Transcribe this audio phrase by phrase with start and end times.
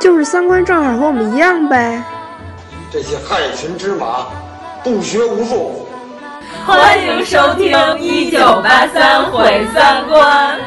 [0.00, 2.02] 就是三观正好和我们一样呗。
[2.90, 4.26] 这些害群之马，
[4.82, 5.88] 不学无术。
[6.66, 10.58] 欢迎收听《一九八三毁三观》。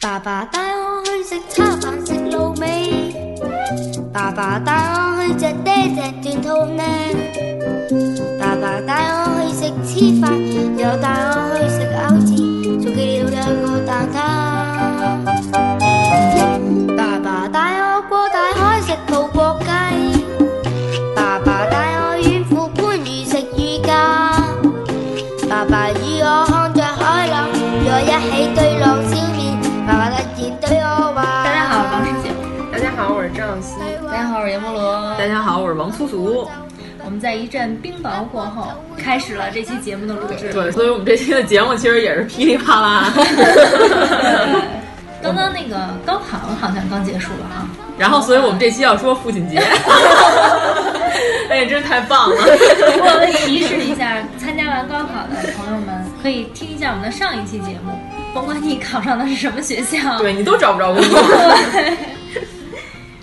[0.00, 3.36] 爸爸帶我去食叉飯食滷味，
[4.12, 6.80] 爸爸帶我去隻爹隻斷肚腩，
[8.38, 9.17] 爸爸帶我
[9.88, 10.22] 黐飯，
[10.76, 12.36] 又帶我去食餃子，
[12.84, 14.16] 仲記得有個蛋撻。
[16.94, 19.66] 爸爸帶我過大海食葡國雞，
[21.16, 23.88] 爸爸帶我遠赴番禺食乳鴿，
[25.48, 29.56] 爸爸與我看着海浪，與我一起對浪消面。
[29.86, 32.28] 爸爸突然對我話：大家好，我是王世景。
[32.70, 33.72] 大家好，我是張小希。
[34.06, 35.16] 大家好，我是阎摩羅。
[35.16, 36.46] 大家好，我是王苏苏。
[37.08, 38.68] 我们在一阵冰雹过后，
[39.02, 40.52] 开始了这期节目的录制。
[40.52, 43.10] 对，所以我们这期的节目其实也是噼里啪啦。
[45.22, 49.56] 刚刚那个高考好像刚结束了啊，然后，所以我们这期要说父亲节。
[51.48, 52.36] 哎，真太棒了！
[52.36, 57.98] 我们提示一下，参加完高考的朋友们可以听一下我们的上一期节目，
[58.34, 61.18] 甭管你考上的是什么学校，对你都找不着工作。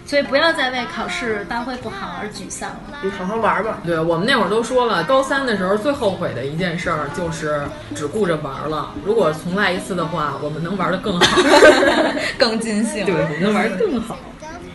[0.05, 2.99] 所以不要再为考试发挥不好而沮丧了。
[3.01, 3.79] 你好好玩吧。
[3.83, 7.63] 对我们那会儿都说了，高三的时候最后悔的一件事儿就是
[7.95, 8.91] 只顾着玩了。
[9.03, 11.41] 如果重来一次的话，我们能玩得更好，
[12.37, 13.05] 更尽兴。
[13.05, 14.17] 对，我们能玩得更好。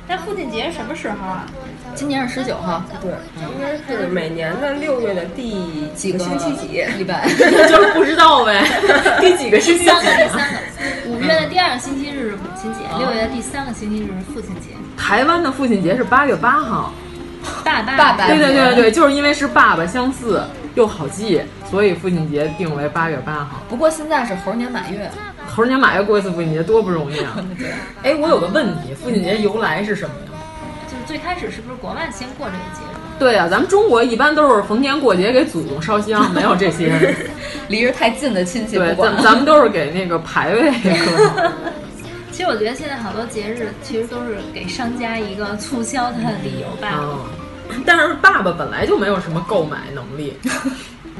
[0.08, 1.46] 那父亲节是什么时候啊？
[1.94, 2.82] 今年是十九号。
[3.00, 6.82] 对，应该是每年的六月的第几个星期几？
[6.98, 7.28] 礼拜，
[7.68, 8.64] 就是不知道呗。
[9.20, 9.84] 第几个星期？
[9.84, 10.58] 第三个，第三个。
[11.08, 14.70] 五月的第二个星期日是母亲节，六月的第三个星期日是父亲节。
[15.00, 16.92] 台湾的父亲节是八月八号。
[17.64, 20.42] 爸爸，爸爸，对对对对，就是因为是爸爸相似
[20.74, 21.40] 又好记，
[21.70, 23.62] 所以父亲节定为八月八号。
[23.66, 25.10] 不过现在是猴年马月，
[25.48, 27.42] 猴年马月过一次父亲节多不容易啊！
[28.02, 30.32] 哎，我有个问题，父亲节由来是什么呀？
[30.86, 32.96] 就是最开始是不是国外先过这个节日？
[33.18, 37.14] 对呀、啊，咱们中国一般都是逢年过节给祖宗烧香，没有这些
[37.68, 41.50] 离着太近的亲戚对，咱咱们都是给那个牌位磕。
[42.40, 47.02] 其实我觉得现在好多节日其实都是给商家一个促销的理由罢了。
[47.02, 47.18] 哦
[47.84, 50.34] 但是爸爸本来就没有什么购买能力。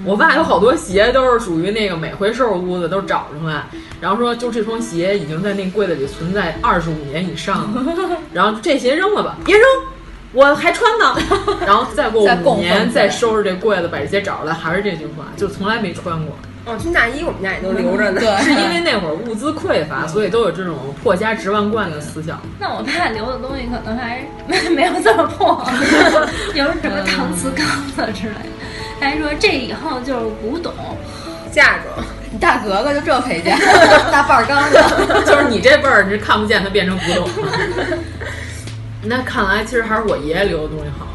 [0.03, 3.66] 我爸有好多鞋都是属于那个每回收拾屋子都找出来，
[4.00, 9.64] 然后说就这双鞋已经在那柜子里存在二十五年以上了， 然后这鞋扔了吧，别扔，
[10.32, 11.14] 我还穿呢。
[11.66, 16.34] 然后再过五年再收拾这柜子，把这鞋找出来，还是这句话，就从来没穿过。
[16.70, 18.20] 哦，军大衣我们家也都留着呢。
[18.22, 22.41] 对，是 因为那会儿物资匮乏，所以都有这种破家值万贯的思想。
[22.60, 25.66] 那我爸留的东西可能还没没有这么破，
[26.54, 27.66] 有什么搪瓷缸
[27.97, 28.50] 子之类的。
[29.00, 30.72] 他还说这以后就是古董，
[31.50, 32.06] 嫁妆。
[32.32, 33.56] 你大格格就这陪嫁，
[34.12, 34.78] 大半缸子，
[35.26, 37.98] 就是你这辈儿你是看不见它变成古董了。
[39.03, 41.09] 那看来其实还是我爷爷留的东西好。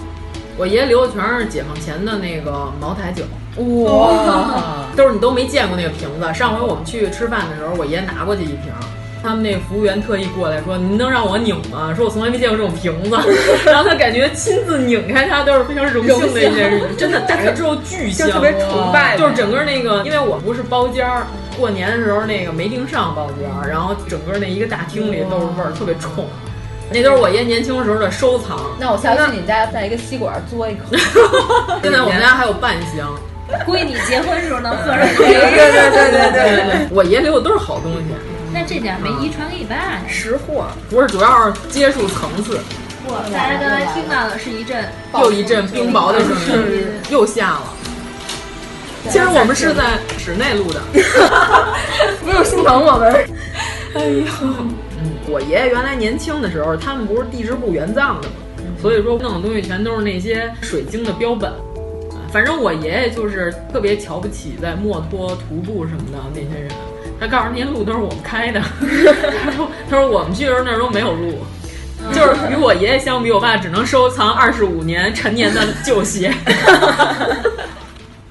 [0.58, 3.24] 我爷爷留的全是解放前的那个茅台酒，
[3.58, 6.34] 哇， 都是你都没见过那个瓶子。
[6.34, 8.72] 上回我们去吃饭的时候，我爷拿过去一瓶，
[9.24, 13.18] 他们那服务员特意过来说：“您能让我拧吗？”说我从来没见过这种瓶子，
[13.66, 21.26] 然后他感觉亲自拧开它都是非常荣幸的一件事情，真的打开之后巨香，特别崇拜，就是整个那个，因为我不是包间儿，
[21.58, 26.26] 过年的时候那个没订上包间儿，然后整个那一个大厅里都是味儿，特别冲。
[26.92, 28.60] 那都是我爷年轻时候的收藏。
[28.80, 30.96] 那我下次去你家带一个吸管嘬一口。
[31.82, 33.10] 现在我们家还有半箱，
[33.66, 35.00] 估计你结婚时候能喝上。
[35.16, 38.04] 对对对对对对， 我爷留的都是好东西。
[38.54, 39.76] 那这点没遗传给你爸？
[40.08, 42.60] 识货不是，主要是接触层次。
[43.10, 47.64] 哇，大家刚才听到的是一阵又一阵冰雹的声音，又下了。
[49.10, 50.82] 其实我们是在室内录的，
[52.24, 53.14] 不用心疼我们。
[53.96, 54.24] 哎呦。
[55.28, 58.34] 我爷爷原来年轻的时候，他们不是地质部援藏的嘛，
[58.82, 61.52] 所以说弄的东西全都是那些水晶的标本。
[62.36, 66.70] 反正我爷爷就是特别瞧不起在墨脱徒步什么的那些人，
[67.18, 68.60] 他告诉那些路都是我们开的。
[69.42, 71.38] 他说：“他说我们去的时候那儿都没有路，
[72.14, 76.30] 就是与我爷爷相比，我爸只能收藏二十五年陈年的旧鞋。”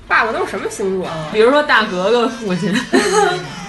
[0.06, 1.08] 爸爸爸都是什么星座？
[1.32, 2.70] 比如说大格格父亲，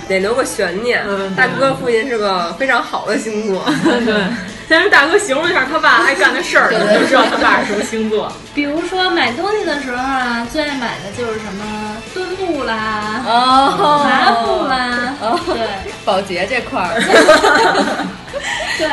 [0.10, 1.02] 得留个悬念。
[1.34, 3.64] 大格格父亲是个非常好的星座。
[4.06, 4.22] 对。
[4.70, 8.32] 先让大哥形容一下他爸爱干的事儿，你就知道他爸是什么星座。
[8.56, 15.68] 比如说买东西的时候啊，最爱买的就是什么墩布啦、哦，麻布啦，哦，对，
[16.04, 17.02] 保洁这块儿，
[18.80, 18.88] 对，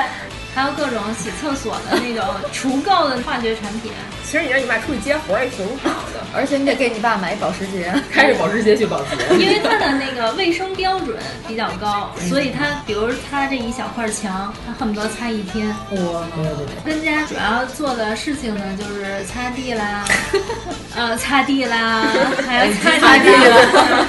[0.54, 3.90] 还有各种洗厕所的那种除垢的化学产品。
[4.24, 15.68] 其实你让你爸出去接活儿也挺好的，而且你得给你爸买保时捷，开着保时捷去保时捷， 因为它的那个卫生标准比较高，所以他比如他这一小块墙，他恨不得擦一天。
[15.68, 16.74] 哇，对对对。
[16.82, 20.04] 跟家主要做的事情呢，就是擦地啦，
[20.96, 22.06] 呃，擦地啦，
[22.46, 24.06] 还要擦地啦。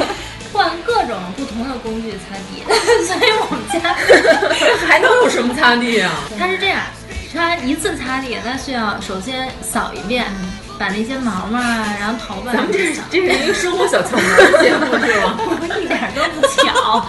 [0.54, 0.93] 换各种
[1.35, 2.63] 不同的工具擦地，
[3.06, 3.94] 所以我们家
[4.88, 6.12] 还能有什么擦地啊？
[6.38, 6.81] 它是这样，
[7.33, 10.25] 它一次擦地，它需要首先扫一遍，
[10.80, 12.53] 把那些毛毛啊，然后头发。
[12.53, 15.38] 咱们这这是一个生活小窍门节目是吗？
[15.81, 17.06] 一点都不巧，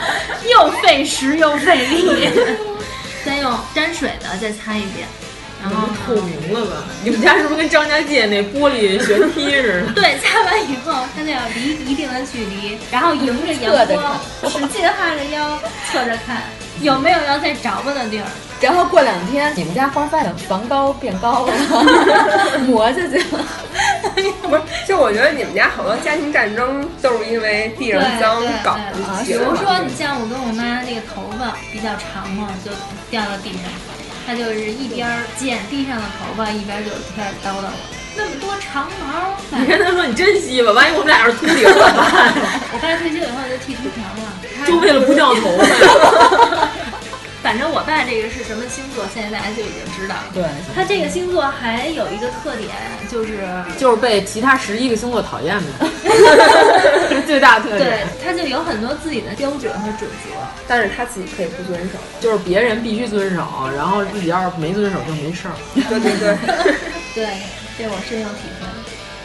[0.51, 2.29] 又费时又费力。
[3.25, 5.09] 再用沾水的再擦一遍。
[5.71, 6.77] 然后透明了吧？
[7.03, 9.93] 你们家是不是跟张家界那玻璃悬梯似的？
[10.01, 14.21] 对，擦完以后它就要离一定的距离，然后迎着阳光，
[14.51, 15.59] 使劲哈着腰，
[15.91, 16.43] 侧着看
[16.81, 18.27] 有没有要再着吧的地儿。
[18.61, 21.53] 然后过两天，你们家花发的房高变高了，
[22.67, 23.45] 磨下去了。
[24.43, 29.25] 不是，就我觉得你们家好多家庭战争都是因为地上脏搞的。
[29.25, 32.71] 比如说，你像我跟我妈那个头发比较长嘛，就
[33.11, 33.63] 掉到地上。
[34.27, 37.73] 他就是一边剪地上的头发，一边就开始叨叨我
[38.17, 39.59] 那么多长毛。
[39.59, 42.33] 你跟他说你珍惜吧，万一我们俩要是秃顶怎么办？
[42.73, 46.69] 我爸退休以后就剃秃瓢了，就为了不掉头发。
[47.45, 50.25] 反正我爸这个是什么星座，现在大家就已经知道了。
[50.33, 50.43] 对，
[50.75, 52.71] 他这个星座还有一个特点，
[53.11, 53.47] 就是
[53.77, 57.81] 就是被其他十一个星座讨厌的， 最大特点。
[57.81, 60.31] 对，他就有很多自己的标准和准则，
[60.67, 63.47] 但是他自己可以不遵守，就是别人必须遵守，
[63.77, 65.55] 然后自己要是没遵守就没事儿。
[65.75, 66.35] 对对对，
[67.15, 67.29] 对，
[67.77, 68.67] 这我深有体会。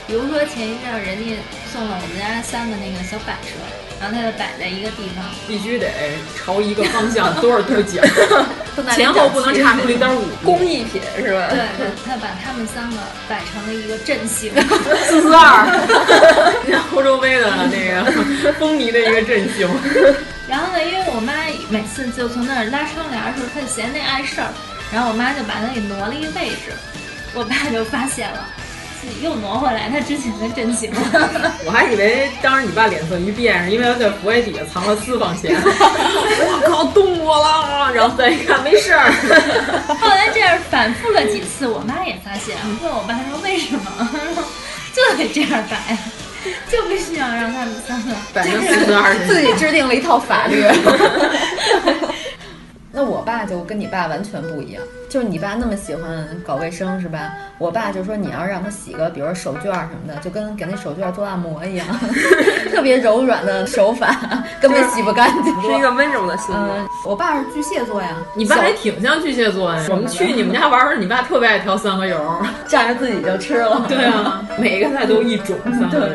[0.07, 1.37] 比如说前一阵人家
[1.71, 3.55] 送了我们家三个那个小摆设。
[3.99, 5.87] 然后它就摆在一个地方，必须得
[6.37, 8.01] 朝一个方向多少度角，
[8.95, 10.23] 前后不能差出零点五。
[10.43, 11.49] 工艺品是吧？
[11.49, 12.97] 对，他把他们三个
[13.27, 14.53] 摆成了一个阵型，
[15.05, 15.67] 四四二，
[16.69, 19.67] 像欧洲杯的那个风靡的一个阵型。
[20.47, 21.33] 然后呢，因为我妈
[21.69, 24.47] 每次就从那儿拉窗帘的时候，她就嫌那碍事儿，
[24.93, 26.71] 然后我妈就把它给挪了一个位置，
[27.35, 28.47] 我爸就发现了。
[29.01, 35.55] 自己又挪回来他之前的阵型了， 我还以为当时你爸脸色一变，是因为他在佛爷底下藏了私房钱。
[35.61, 37.91] 我靠，动我了！
[37.93, 39.11] 然后再一看，没事儿。
[39.99, 44.09] 后来这样反复了几次，我妈也发现，问我爸说为什么？
[44.93, 45.97] 就得这样摆，
[46.69, 50.63] 就不需要让他们三个摆成四十二，自己制定了一套法律。
[52.99, 57.31] 那我爸就跟你爸完全不一样，就是你爸那么喜欢搞卫生是吧？
[57.57, 61.87] 我爸就说你要让他洗个，比如说手绢什么的，就跟给那手绢做按摩一样，
[62.73, 64.13] 特别柔软的手法，
[64.59, 65.61] 根本洗不干净。
[65.61, 66.67] 是一个温柔的星座。
[67.05, 69.81] 我爸是巨蟹座呀，你爸还挺像巨蟹座呀。
[69.89, 72.17] 我们去你们家玩时，你爸特别爱挑三合油，
[72.67, 73.85] 蘸着自己就吃了。
[73.87, 76.13] 对啊， 每个菜都一种三合油。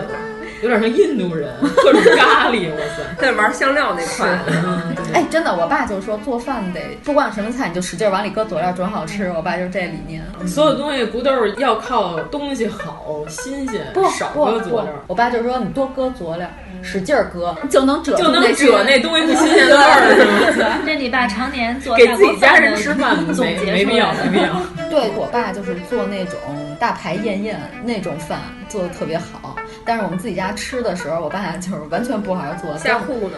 [0.64, 3.02] 有点像印度人，各种咖喱，我操！
[3.20, 4.26] 在玩香料那块。
[4.48, 9.30] 嗯哎，真的，我爸就说做饭得不管什么菜，你就使劲往里搁佐料，准好吃。
[9.36, 10.24] 我爸就是这理念。
[10.48, 14.90] 所有东西不都是要靠东西好、新鲜，不少搁佐料？
[15.06, 16.48] 我爸就说你多搁佐料，
[16.82, 20.78] 使劲搁，就能褶就能褶那东西不新鲜的味儿，是吗？
[20.86, 24.62] 这你爸常年做给自己家人吃饭，没没必要，没必要。
[24.90, 26.38] 对我爸就是做那种
[26.80, 29.54] 大排宴宴那种饭，做的特别好。
[29.84, 33.30] 但是我们自己家吃的时候，我爸就是完全不好好做，瞎糊弄。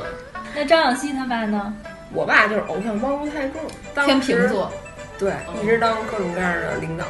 [0.54, 1.74] 那张小希他爸呢？
[2.12, 3.60] 我爸就是偶像包袱太重，
[4.06, 4.70] 天秤座，
[5.18, 7.04] 对，一直当各种各样的领导，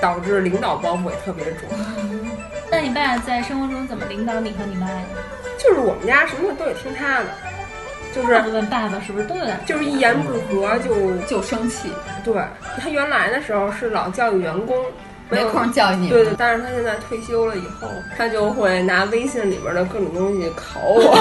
[0.00, 1.68] 导致领导包袱也特别重。
[2.70, 5.00] 那你爸在生活中怎么领导你和你妈呀？
[5.58, 7.26] 就是我们家什么都得听他的，
[8.12, 11.90] 就是问爸爸是不是都有点，就是一言不合就就生气。
[12.22, 12.34] 对
[12.78, 14.76] 他原来的时候是老教育员工。
[15.30, 16.08] 没空教育你。
[16.08, 21.16] 对对，但是他现在退休了以后，他就会拿微信里边的各种东西考我，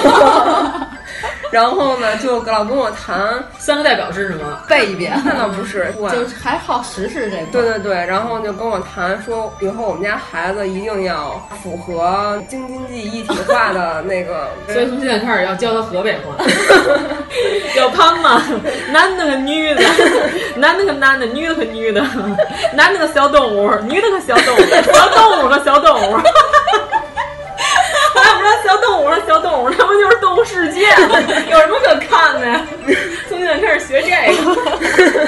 [1.51, 5.19] 然后呢，就老跟我谈三个代表是什么，背一遍。
[5.25, 7.45] 那倒不是， 就还好实事这个。
[7.51, 14.49] 对对对，然后就跟我谈说，以后我们家孩子一定要符合京津冀一体化的那个。
[14.67, 16.35] 所以从现在开始要教他河北话，
[17.75, 18.41] 要胖吗？
[18.91, 19.81] 男的和女的。
[20.55, 22.05] 男的和男的，女的和女的。
[22.73, 24.59] 男的和小动物，女的和小动物。
[24.93, 26.13] 小动物和小动物。
[28.15, 31.19] 我不知道小动物和小动物，那不就是动物世界吗？
[31.49, 32.65] 有什么可看的呀？
[33.27, 35.27] 从现在开始学这个。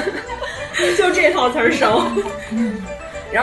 [0.98, 2.04] 就这套词儿熟。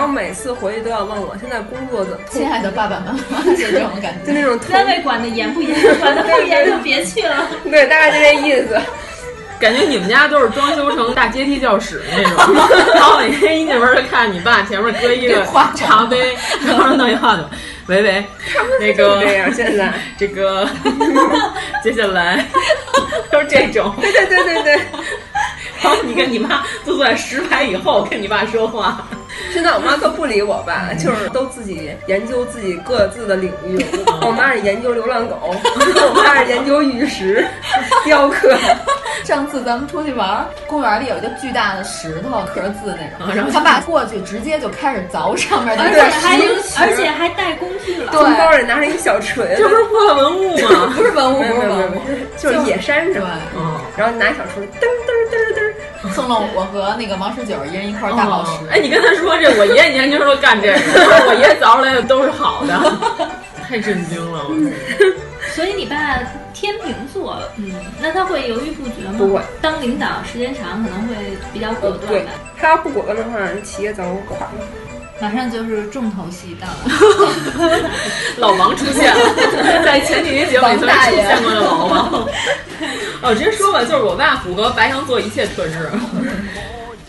[0.07, 2.19] 每次回去都要问我现在工作怎么？
[2.31, 7.49] 亲爱的爸爸妈妈， 就这种感觉，就那种单位管的严不严，管的不严就别去了。
[7.71, 8.79] 对，大概就这意思。
[9.61, 12.55] 感觉你们家都是装修成大阶梯教室那种，
[12.97, 15.47] 然后每天一进门就看你爸前面搁一个
[15.77, 17.49] 茶杯，然后弄一话筒，
[17.87, 18.25] 喂喂，
[18.81, 20.69] 那个这样现在这个
[21.81, 22.45] 接下来
[23.31, 24.73] 都是这种，对对对对对。
[25.81, 29.07] 然后你跟你妈都坐在十排以后跟你爸说话。
[29.53, 33.85] 现在我妈都不理我爸，就是都自己研究自己各自的领域。
[34.23, 37.47] 我妈是研究流浪狗，我爸是研究玉石、
[38.05, 38.57] 雕刻。
[39.25, 50.93] 上次咱们出去玩，公园里有一个巨大的石头刻着字那种，然后他爸过去直接就开始凿上面的，而且还而且还带工具了，从包里拿着一小锤，这不是破文物吗？
[50.97, 52.01] 不是文物，不是文物，
[52.37, 53.23] 就是野山上。
[53.57, 55.72] 嗯，然后拿小锤，噔噔噔噔。
[56.15, 58.67] 送了我和那个王十九一人一块大宝石。
[58.71, 60.79] 哎，你跟他说这，我爷爷年轻时候干这个，
[61.29, 62.75] 我爷爷凿出来的都是好的，
[63.69, 64.45] 太震惊了。
[65.55, 66.19] 所以你爸
[66.55, 69.15] 天秤座，嗯，那他会犹豫不决吗？
[69.19, 71.15] 不会，当领导时间长可能会
[71.53, 72.31] 比较果断吧。
[72.59, 74.65] 他要不果断的话，企业早就垮了。
[75.23, 77.91] 马上就是重头戏到了，
[78.39, 79.21] 老王出现了，
[79.85, 82.29] 在前几期节目里曾经出现过的老王。
[83.23, 85.89] 哦，直接说吧，就是我爸符合白羊座一切特质，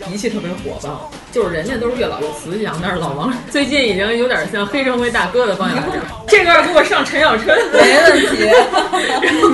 [0.06, 5.96] 脾气特别火爆，就是人家都是越老越慈祥，但是老王最近已经有点像黑社会大哥的方向了。
[6.28, 8.48] 这个给我上陈小春，没问题。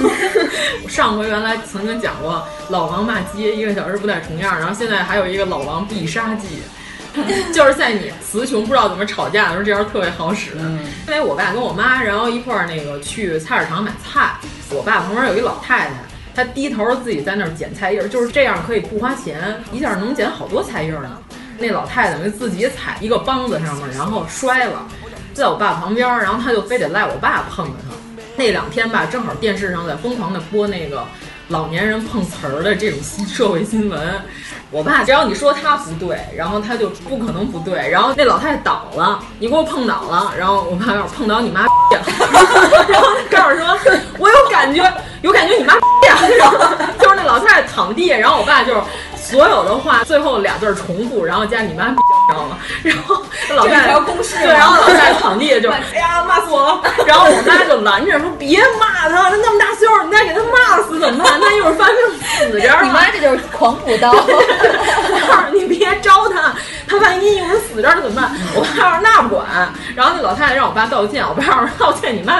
[0.86, 6.60] 上回原来曾经讲过老王骂街一个小时不带重样，然后现在还有一个老王必杀技。
[7.52, 10.52] 就是在你词穷不知道怎么吵架的时候，这招特别好使。
[11.06, 14.32] 因为我爸跟我妈，然后一块儿那个去菜市场买菜，
[14.70, 15.94] 我爸旁边有一老太太，
[16.34, 21.18] 她低头自己在那儿捡菜叶儿，就是这样可以不花钱，一下能捡好多菜叶儿呢。
[21.58, 24.86] 那老太太等于自己踩一个梆子上面，然后摔了，
[25.34, 27.94] 在我爸旁边，然后她就非得赖我爸碰着她。
[28.36, 31.04] 那两天吧，正好电视上在疯狂的播那个
[31.48, 34.00] 老年人碰瓷儿的这种新社会新闻。
[34.72, 37.90] 我爸只要你说他不对，然后他就不可能不对。
[37.90, 41.68] 然后那老太太倒了，你给我碰倒了，然后我爸要碰倒你妈了，
[42.88, 43.76] 然后告诉说，
[44.18, 44.80] 我有感觉，
[45.22, 45.80] 有感觉你妈呀，
[47.00, 48.80] 就是那老太太躺地，然后我爸就是
[49.30, 51.96] 所有的话最后俩字儿重复，然后加你妈，知
[52.34, 52.58] 道吗？
[52.82, 53.22] 然后
[53.54, 54.00] 老太太
[54.42, 61.40] 对，然后老太太躺地下就 哎呀骂死我了，然后我妈就拦着说别骂他，他那么大岁数，你再给他骂死怎么办？
[61.40, 61.96] 他一会儿发病
[62.50, 64.10] 死这儿， 你妈这就是狂补刀。
[64.12, 66.52] 我告诉你别招他，
[66.88, 68.30] 他万一一会儿死这儿怎么办？
[68.54, 69.46] 我爸说那不管，
[69.94, 72.34] 然后那老太太让我爸道歉，我爸说道歉你妈，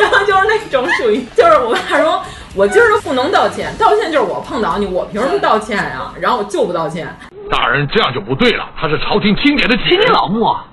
[0.00, 2.22] 然后就是那种属于，就是我爸说
[2.54, 6.12] 我今儿就不能道歉，道歉就是我碰倒你，我凭什么道歉呀？
[6.20, 7.08] 然后我就不道歉。
[7.50, 10.64] 大人这样就不对了，他是朝廷钦点的亲你老穆啊，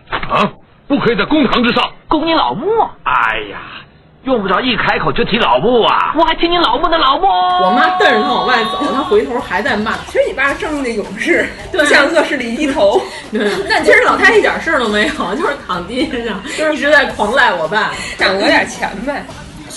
[0.87, 2.67] 不可以在公堂之上供你老穆。
[3.03, 3.59] 哎呀。
[4.23, 6.13] 用不着一开口就提老穆啊！
[6.17, 7.25] 我还听你老穆的老穆。
[7.25, 9.93] 我妈瞪着他往外走，他回头还在骂。
[10.07, 13.01] 其实你爸是正义的勇士，不向恶势力低头。
[13.31, 19.25] 对，但其实老太太一点事儿都没有，就是躺地上，就是一直在狂赖我爸，想讹点钱呗。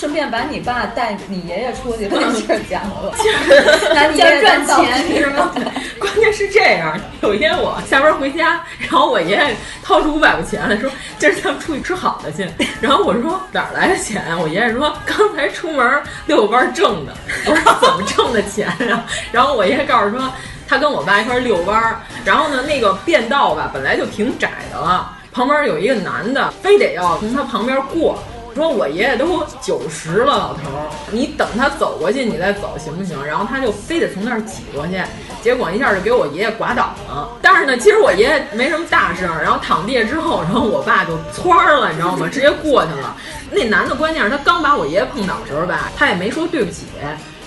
[0.01, 3.13] 顺便把你爸带你爷爷出去把 这事儿讲了，
[3.93, 5.51] 拿你爷爷赚钱是吗？
[6.01, 10.89] 关键是这样，有一天我下班回家，然后我爷爷掏出五百块钱来说
[11.19, 12.49] ：“今儿咱们出去吃好的去。”
[12.81, 17.13] 然后我说：“哪儿来的钱啊？”我爷爷说：“刚才出门遛弯挣的。”
[17.45, 20.33] 我说：“怎么挣的钱呀？”然后我爷爷告诉说
[20.67, 28.17] ：“他跟我爸一块遛弯，然后呢，那个便道吧本来就挺窄的了，旁边有一个男的，非得要从他旁边过。”
[28.55, 33.23] 说我爷爷都九十了，老头儿，你等他走过去，你再走行不行？
[33.25, 35.01] 然后他就非得从那儿挤过去，
[35.41, 37.29] 结果一下就给我爷爷刮倒了。
[37.41, 39.41] 但是呢，其实我爷爷没什么大事儿。
[39.41, 42.27] 然后躺地下之后，然后我爸就窜了，你知道吗？
[42.31, 43.15] 直接过去了。
[43.51, 46.85] 那男的关键是他刚把我爷爷碰倒的时候吧，他也没说对不起，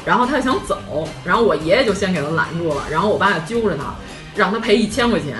[0.04, 0.78] 然后他就想走，
[1.24, 3.94] 然后我爷爷就先给他拦住了，然后我爸就揪着他，
[4.34, 5.36] 让他赔一千块钱。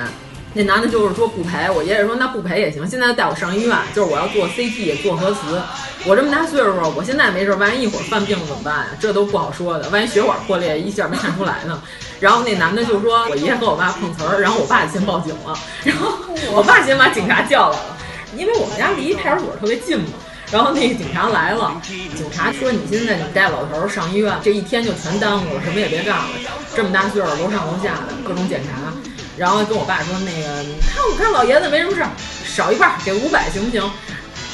[0.57, 2.87] 那男的就是说不赔，我爷爷说那不赔也行。
[2.89, 5.61] 现在带我上医院，就是我要做 CT 做核磁。
[6.07, 8.87] 我这么大岁数，我现在没事，万一一会儿犯病了怎么办呀？
[9.01, 11.83] 这都不好说的，万一血管破裂一下没看出来呢。
[12.21, 16.13] 然后那男的就说我爷爷和我爸碰瓷儿，然后我爸先报警了，然后
[16.53, 17.97] 我爸先把警察叫来了，
[18.37, 20.07] 因为我们家离派出所特别近嘛。
[20.53, 21.81] 然后那个警察来了，
[22.15, 26.29] 警察说你现在你带老头上医院，这一天就全耽误了，什么也别干了。
[26.77, 28.93] 这么大岁数，楼上楼下的各种检查。
[29.37, 32.11] 然后跟我爸说：“那个，看我看老爷子没什么事儿，
[32.45, 33.83] 少一半，给五百行不行？”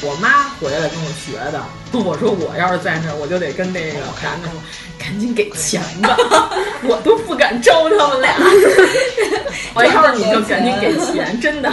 [0.03, 1.63] 我妈回来跟我学的。
[1.93, 4.51] 我说我要是在那儿，我就得跟那个赶紧
[4.97, 6.17] 赶紧给钱吧，
[6.83, 8.33] 我都不敢招他们俩。
[9.75, 11.71] 我要是你就赶紧给钱，真的。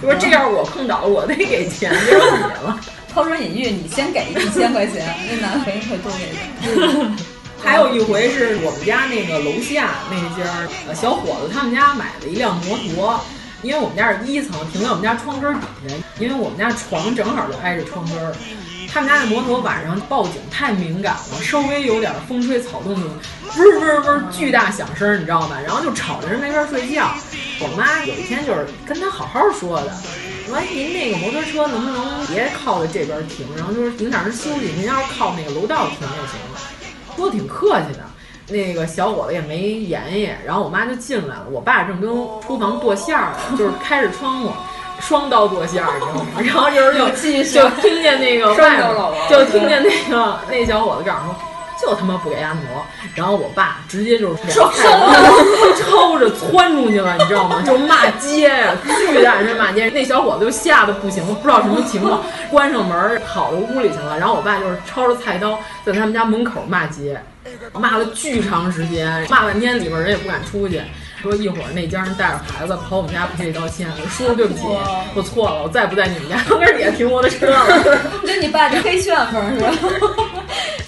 [0.00, 2.80] 说这要是我碰倒了，我得给钱，就是你了。
[3.14, 7.16] 抛砖引玉，你先给一千块钱，那男的肯定会多给点。
[7.62, 13.20] 还有一回是我们家那个楼下那家呃小伙子他们家买了一辆摩托，
[13.62, 18.34] 因为我们家是一层，停在我们家窗根底下，因为我们家床正好就挨着窗根儿。
[18.92, 23.08] 他们家那摩托晚上报警太敏感了，稍微有点风吹草动就
[23.56, 25.56] 嗡嗡嗡巨大响声，你知道吗？
[25.64, 27.14] 然后就吵着人没法睡觉。
[27.60, 29.96] 我妈有一天就是跟他好好说的，
[30.46, 36.60] 说您那个摩托车能不能别靠在这边停，然后就是影响人休息，您要是靠那个楼道停就行了。
[37.16, 38.00] 说的挺客气的，
[38.48, 42.10] 那个小伙子也没言语，然后我妈就进来了，我爸正跟
[42.46, 44.50] 厨房剁馅儿，就是开着窗户，
[45.00, 46.26] 双刀剁馅儿，你知道吗？
[46.36, 46.98] 然后就是
[47.52, 48.80] 就就听见那个外面，
[49.28, 51.34] 就听见那个那小伙子告诉说。
[51.82, 52.86] 就他妈不给按摩，
[53.16, 57.60] 然后我爸直接就是双抄着窜出去了，你知道吗？
[57.66, 59.90] 就骂街呀，巨大声骂街。
[59.90, 62.22] 那小伙子就吓得不行了，不知道什么情况，
[62.52, 64.16] 关上门跑到屋里去了。
[64.16, 67.20] 然后我爸就是抄着菜刀在他们家门口骂街，
[67.72, 70.80] 骂了巨长时间，骂半天里边人也不敢出去。
[71.22, 74.60] 说一会儿那家人带着孩子跑我们家赔礼道歉，我叔对不起，
[75.14, 77.64] 我错了，我再不在你们家窗根底下停摩托车了。
[78.22, 79.70] 你觉得你爸这黑旋风是吧？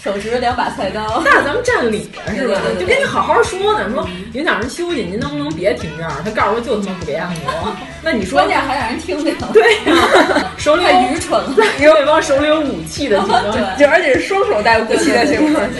[0.02, 2.60] 手持两把菜刀， 那咱们占理啊，是吧？
[2.80, 6.10] 就跟你好好说呢，说影响人休息，您能不能别停这儿？
[6.24, 7.72] 他告诉我就他妈不给按摩，
[8.02, 13.40] 那你说关键还让人听见，对呀， 手里太愚蠢了，有一帮手里有武器的情况
[13.88, 15.78] 而且是双手带武器的情况下，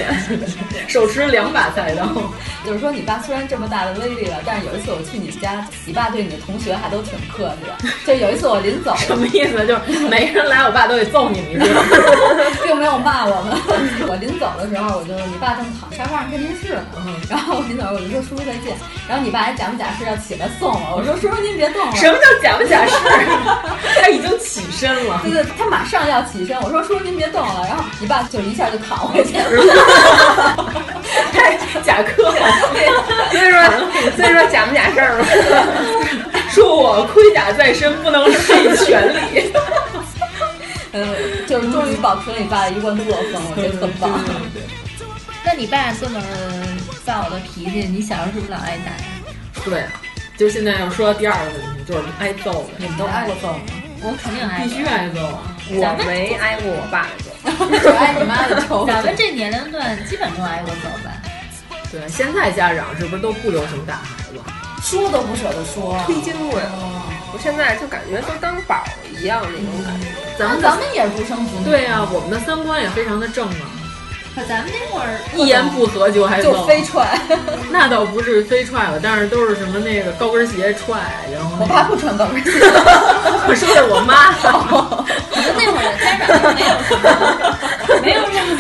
[0.87, 2.07] 手持两把菜刀。
[2.65, 7.75] 就是说，你爸虽然这么大的威力了，但是有一次我去你家，你爸对你的同学还都挺客气的。
[8.07, 9.67] 就有一次我临走，什么意思？
[9.67, 11.69] 就是每个人来，我爸都得揍你们一顿，
[12.63, 13.57] 并 没有骂我们。
[14.09, 16.85] 我临走的时候，我就你爸正躺沙发上看电视呢，
[17.29, 18.77] 然后我临走我就说叔叔再见，
[19.09, 21.97] 然后你爸还假模假式要起来送我，我说叔叔您别动了。
[21.97, 22.93] 什么叫假模假式？
[24.01, 25.21] 他已经起身了。
[25.23, 30.65] 对对，他马上要起身，我说叔叔您别动了，然后你爸就一下就躺回去了，
[31.33, 32.35] 太假客了。
[33.31, 33.61] 所以说，
[34.17, 35.27] 所以说假不假事儿吗？
[36.51, 39.53] 说我盔甲在身，不能失权利。
[40.93, 44.21] 嗯，就是终于保持了你爸的一贯作风，我觉得很棒。
[45.45, 46.23] 那你爸这么
[47.05, 49.05] 暴的脾气，你小时候是不是老挨打呀？
[49.65, 49.85] 对，
[50.39, 52.71] 就现在要说第二个问题，就是挨揍。
[52.79, 53.61] 你们都挨过揍吗？
[54.03, 55.57] 我肯定挨，必须挨揍啊。
[55.71, 58.87] 我没挨过我爸的揍， 就挨你妈的揍。
[58.87, 61.11] 咱们这年龄段基本都挨过揍吧？
[61.91, 64.24] 对，现在家长是不是都不留什么打孩子？
[64.85, 66.67] 说都不舍得说，推经过呀。
[67.33, 68.85] 我现在就感觉都当宝
[69.19, 70.07] 一样那种感觉。
[70.39, 71.65] 咱们咱们也是独生子女。
[71.65, 73.67] 对呀，我们的三观也非常的正啊。
[74.37, 77.19] 可咱们那会儿一言不合就还就飞踹，
[77.71, 81.01] 那倒不是飞踹了，但是都是什么那个高跟鞋踹，
[81.33, 82.51] 然后我爸不穿高跟鞋，
[83.49, 84.35] 我说的是我妈。
[84.43, 87.07] 我们那会儿的家长没有什么，
[88.03, 88.59] 没有什么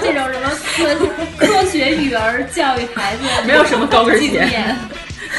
[0.02, 0.50] 这种什么
[1.38, 4.46] 科科学育儿教育孩子，没有什么高跟鞋，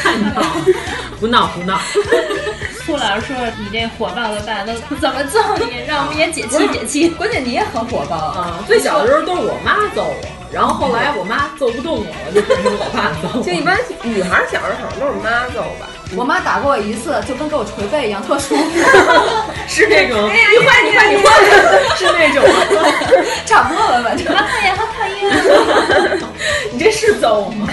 [0.01, 0.41] 看到
[1.19, 1.79] 胡闹胡闹。
[2.86, 5.83] 顾老师说：“你这火爆的爸都怎么揍你？
[5.86, 7.10] 让我们也解气解气。
[7.10, 8.63] 关键你也很火爆啊！
[8.65, 13.41] 最小的时候都是我妈揍我，然后后来我妈揍不动我了，就变成我爸揍。
[13.41, 15.89] 就一般女孩小时候好像都是妈揍吧。
[16.15, 18.63] 我妈打过我一次，就跟给我捶背一样，特舒服。
[19.67, 21.27] 是那种，哎呀，你换你换你换，
[21.97, 22.41] 是那种，
[23.45, 24.33] 差不多吧，反正。
[24.33, 26.19] 好讨厌，好讨厌。
[26.71, 27.67] 你这是揍吗？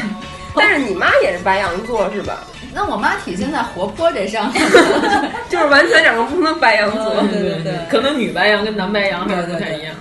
[0.61, 2.39] 但是你妈也是白羊座是吧？”
[2.75, 4.63] 那我妈体现在活泼这上面，
[5.49, 9.95] 就是完全两个不同的白羊座， 对对对，可能女白羊跟男白羊还是不太一样。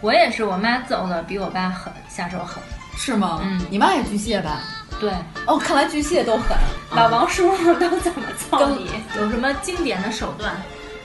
[0.00, 2.62] 我也是，我妈揍的比我爸狠，下手狠，
[2.96, 3.40] 是吗？
[3.42, 4.60] 嗯，你妈也巨蟹吧？
[5.00, 5.10] 对，
[5.46, 6.56] 哦，看来巨蟹都狠。
[6.94, 8.90] 老王叔叔都怎么揍你？
[9.18, 10.54] 有什么经典的手段？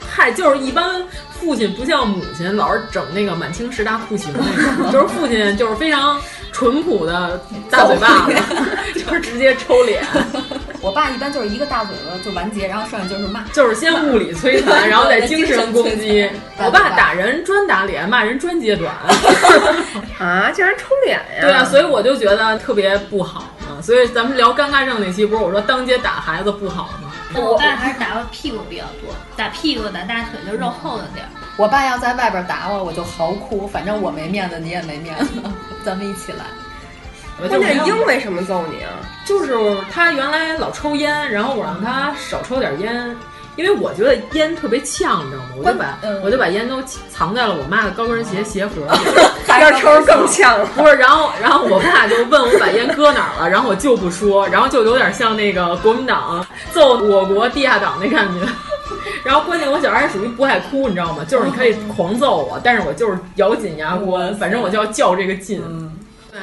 [0.10, 6.20] 嗨，就是一般父亲不像母亲，老是整那个满清十大酷刑那种，就是父亲就是非常
[6.52, 8.34] 淳朴的大嘴巴子，
[9.00, 10.04] 就是直接抽脸。
[10.82, 16.30] 我爸一般就是一个大嘴巴就完结，然后剩下就是骂，就是先物理摧残，然后再精神攻击。
[16.58, 18.94] 我爸打人专打脸，骂人专揭短。
[20.18, 21.42] 啊，竟然抽脸呀！
[21.42, 23.82] 对啊，所以我就觉得特别不好嘛。
[23.82, 27.09] 所以咱们聊尴尬症那期，不是我说当街打孩子不好吗？
[27.36, 31.30] 我爸还是打我屁股比较多，打屁股、打大腿就肉厚了点儿。
[31.58, 35.32] 我爸要在外边打我，我就嚎哭，反正我没面子，你也没面子，
[35.86, 36.46] 咱们一起来。
[37.48, 38.92] 关键英为什么揍你啊？
[39.26, 39.56] 就是
[39.92, 43.16] 他原来老抽烟，然后我让他少抽点烟，
[43.60, 45.50] 因为我觉得烟特别呛，你知道吗？
[45.58, 49.00] 我就把、嗯、我就把烟都藏在了我妈的高跟鞋鞋盒里，
[49.60, 50.66] 要抽更呛了。
[50.68, 58.48] 不是，然后然后我爸就问我把烟搁哪儿了，然后我就不说，然后就有点像那个国民党揍我国地下党那感觉。
[59.26, 61.26] 然后关键我小孩属于不爱哭，你知道吗？
[61.28, 65.62] 就是你可以狂揍我，但是我就是咬紧牙关，反正我就要较这个劲。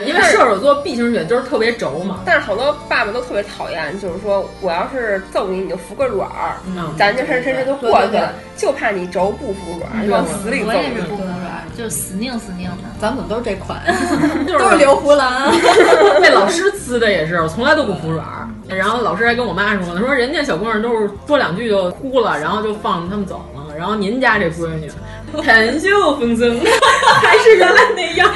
[0.05, 10.69] 因为射手座 B 型血就是特别轴嘛，但是好多爸爸都特别讨厌，就是说我要是揍你，你就服个软儿，嗯、咱这事事就过去了，就怕你轴不服软，往死里揍。
[10.69, 12.77] 我也是不服软， 就是死拧死拧的。
[13.01, 13.81] 咱们怎么都是这款？
[14.47, 15.51] 都是刘胡兰，
[16.21, 18.27] 被老师呲的也是，我从来都不服软。
[18.69, 24.91] 然后老师还跟我妈说呢，说人家小姑娘都是说两句就哭了，然后就放他们走了，然后您家这闺女
[25.45, 26.61] 谈笑风生，
[27.23, 28.29] 还是原来那样。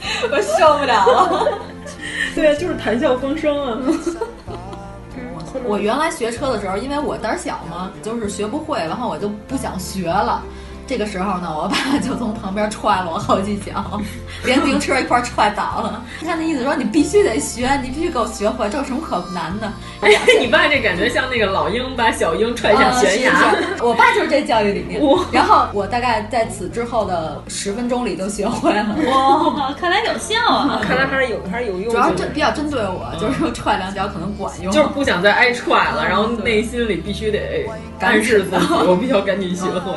[0.30, 1.58] 我受不了了。
[2.34, 3.78] 对，就是谈笑风生啊。
[5.64, 10.42] 我原来学车的时候，因为我胆小嘛，就是学不会，然后我就不想学了。
[10.88, 14.00] 这个时候呢，我爸就从旁边踹了我好几脚，
[14.42, 16.02] 连自行车一块踹倒了。
[16.24, 19.70] 他那意思说你必须得学，你必须给我学会，这有什么可难的？
[20.00, 23.32] 哎呀，你爸这感觉像那个老鹰把小鹰踹下悬崖。
[23.32, 24.98] 啊、我爸就是这教育理念。
[25.30, 28.96] 然后我大概在此之后的十分钟里就学会了。
[29.06, 30.80] 哇，看来有效啊！
[30.88, 31.90] 看来还是有还是有用。
[31.90, 34.72] 主要针比较针对我，就是说踹两脚可能管用。
[34.72, 37.68] 就是不想再挨踹了，然后内心里必须得
[38.00, 39.92] 暗示自己， 我必须要赶紧学会。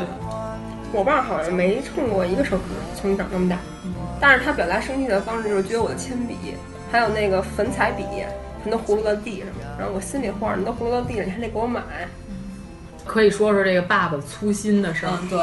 [0.93, 2.63] 我爸好像没冲过一个手指，
[2.95, 3.57] 从长这么大，
[4.19, 6.35] 但是他表达生气的方式就是撅我的铅笔，
[6.91, 8.03] 还有那个粉彩笔，
[8.61, 9.47] 全都糊到地上。
[9.79, 11.81] 然后我心里话，你都糊到地上，你还得给我买。
[13.05, 15.11] 可以说说这个爸爸粗心的事儿。
[15.21, 15.39] 嗯，对，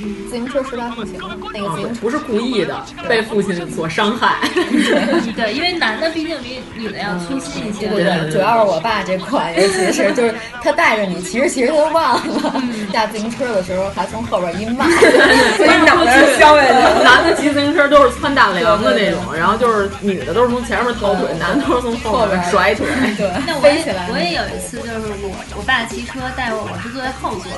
[0.00, 1.14] 嗯，自行车失败父亲，
[1.52, 4.36] 那个自行车不是故意的，被父亲所伤害。
[5.34, 7.88] 对，因为男的毕竟比女的要粗心一些。
[7.88, 12.62] 对对，主要是我爸这款，尤其是就是他带着你，其实其实都忘了。
[12.92, 14.86] 驾自行车的时候还从后边一骂，
[15.66, 17.04] 把脑袋削下去。
[17.04, 22.86] 男的骑自行车都是窜大梁的那种，然后就是女的都是从前面掏腿，男的都是从后边甩腿。
[23.16, 23.78] 对，那我也。
[24.12, 26.67] 我也有一次，就是我我爸骑车带我。
[26.70, 27.50] 我是坐在后座，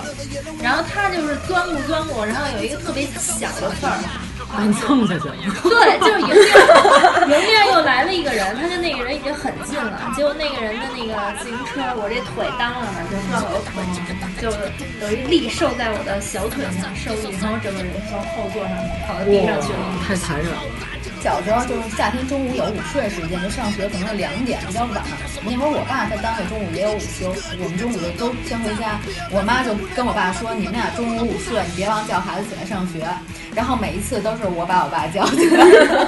[0.62, 3.99] 然后他就是钻过钻过，然后有一个特别小的缝儿，
[4.53, 5.35] 把你蹭下去了。
[5.62, 6.38] 对，就是迎面
[7.27, 13.83] 迎面又来了一个人，他跟那个人已经很近了，结果那个人的那个自行车，我这腿当了嘛，就撞我腿，
[14.40, 14.70] 就是
[15.03, 18.73] 有一力受在我的小腿上受力，然后整个人从后座上
[19.07, 20.62] 跑到地上去了，太残忍了。
[21.22, 25.02] 小时候就是夏天中午有午睡时间，就上学可能两点比较晚。
[25.44, 28.98] 那会儿我爸在单位中午也有午休，我们中午就都先回家。
[29.30, 33.06] 我妈就跟我爸说：“你们俩中午午睡，你别忘叫孩子起来上学。”
[33.54, 35.64] 然后每一次都是我把我爸叫起来。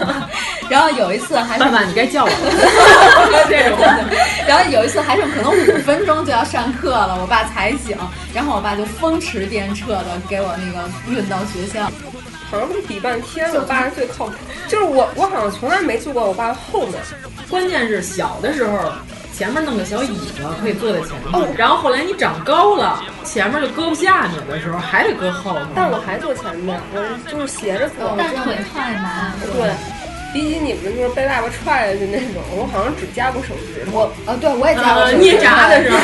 [0.70, 3.44] 然后有一次还是爸爸，你该叫我了。
[3.50, 3.78] 这种。
[4.48, 7.96] 然后有一次还剩可能五分钟就要上课了，我爸才醒。
[8.32, 11.90] 然后我爸就风驰电掣的给我那个运到学校。
[12.52, 14.34] 好像比半天，我爸是最靠谱。
[14.68, 17.00] 就是我，我好像从来没坐过我爸后面。
[17.48, 18.92] 关键是小的时候，
[19.32, 25.66] 前面弄个小椅子可以坐在前面，哦、然后后来你长高了，前面就搁不下你的时候，还得搁后面。
[25.74, 29.32] 但我还坐前面，我就是斜着坐，但腿太难。
[29.54, 29.72] 对。
[30.32, 33.98] 比起你们就是被爸爸踹下去那种，我好像只夹过手指头。
[33.98, 35.22] 我啊，对，我也夹过手指头。
[35.22, 35.98] 捏炸的时候，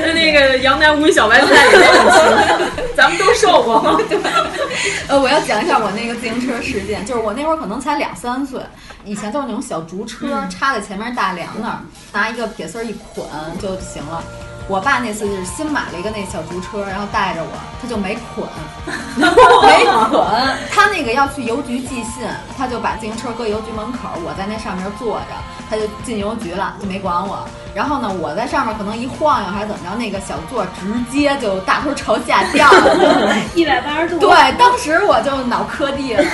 [0.00, 4.00] 就那个杨乃武与小白菜里面，咱们都受过。
[4.08, 4.18] 对，
[5.08, 8.60] 呃，我要讲一下我那个自行车事件，就是我那会儿可能才两三岁，
[9.04, 11.78] 以前都是那种小竹车，插在前面大梁那儿，
[12.12, 13.26] 拿一个铁丝一捆
[13.60, 14.24] 就行了。
[14.68, 17.50] 我爸那次就是新买了一个那小竹车，然后带着我，
[17.80, 18.48] 他就没捆，
[19.14, 20.26] 没捆。
[20.72, 22.26] 他那个要去邮局寄信，
[22.58, 25.36] 他就把自行车搁邮局门口，我在那上面坐着，
[25.70, 27.46] 他就进邮局了，就没管我。
[27.74, 34.18] 然后呢，我在上面可能一晃悠还是怎么着，那个小座直接就大头朝下掉了， 一百八十度。
[34.18, 36.24] 对，当时我就脑磕地了。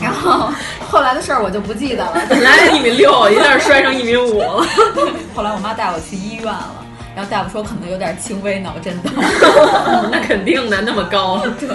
[0.00, 0.52] 然后
[0.88, 2.22] 后来的事儿我就不记得了。
[2.28, 4.64] 本来一米六，一下摔成一米五了。
[5.34, 6.85] 后来我妈带我去医院了。
[7.16, 9.10] 然后大夫说可能有点轻微脑震荡，
[10.12, 11.66] 那肯定的，那么高，对，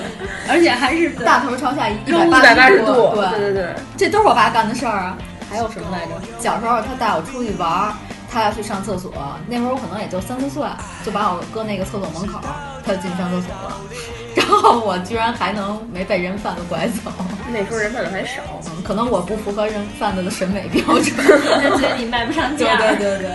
[0.48, 5.18] 而且还是 大头朝下一百八十度，对对对，这都是我爸干的事儿啊。
[5.50, 6.12] 还有什么来着？
[6.40, 7.92] 小时候他带我出去玩，
[8.32, 9.12] 他要去上厕所，
[9.48, 10.64] 那会儿我可能也就三四岁，
[11.04, 12.40] 就把我搁那个厕所门口，
[12.86, 13.76] 他就进去上厕所了。
[14.38, 17.12] 然后我居然还能没被人贩子拐走，
[17.52, 22.78] 那时候人贩子还少，嗯，可能我不符合人贩子的审美标准，就觉得你卖不上价。
[22.78, 23.32] 对对对对。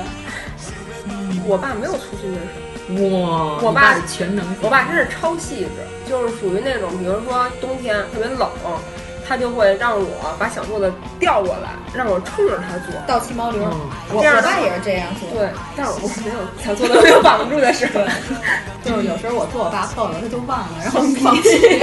[1.47, 2.49] 我爸没有粗心的事，
[3.03, 3.59] 哇！
[3.63, 5.71] 我爸全能，我爸真是超细致，
[6.11, 8.49] 就是属于那种，比如说冬天特别冷，
[9.29, 13.59] 他就会让我把想做的调过来，让我冲着他做，倒骑毛驴。
[14.13, 15.29] 我这样我爸也是这样做。
[15.31, 18.01] 对，但是我没有想做的没有绑住的时候，
[18.85, 21.83] 就是有时候我坐我爸后头，他就忘了，然后放屁。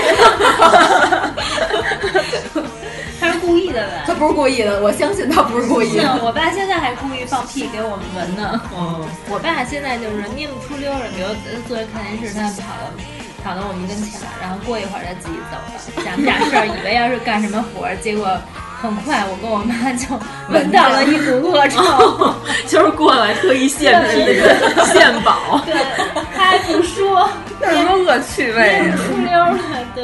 [3.24, 4.04] 他是故意的呗？
[4.06, 6.20] 他不是故意的，我相信他不是故意的。
[6.22, 8.62] 我爸现在还故意放屁给我们闻呢。
[8.76, 11.28] 嗯，我爸现在就是蔫不出溜的，比如
[11.66, 12.92] 坐着看电视，他跑到
[13.42, 18.28] 跑到我们跟前，然后过一会儿他自己走了，假不假事儿，以为要是干什么活儿，结果
[18.82, 20.20] 很快我跟我妈就
[20.52, 22.36] 闻到了一股恶臭，
[22.68, 25.64] 就是过来特意献祭的献宝。
[25.66, 25.74] 对，
[26.36, 27.30] 他还不说，
[27.62, 30.04] 那什么恶趣味出溜了，对。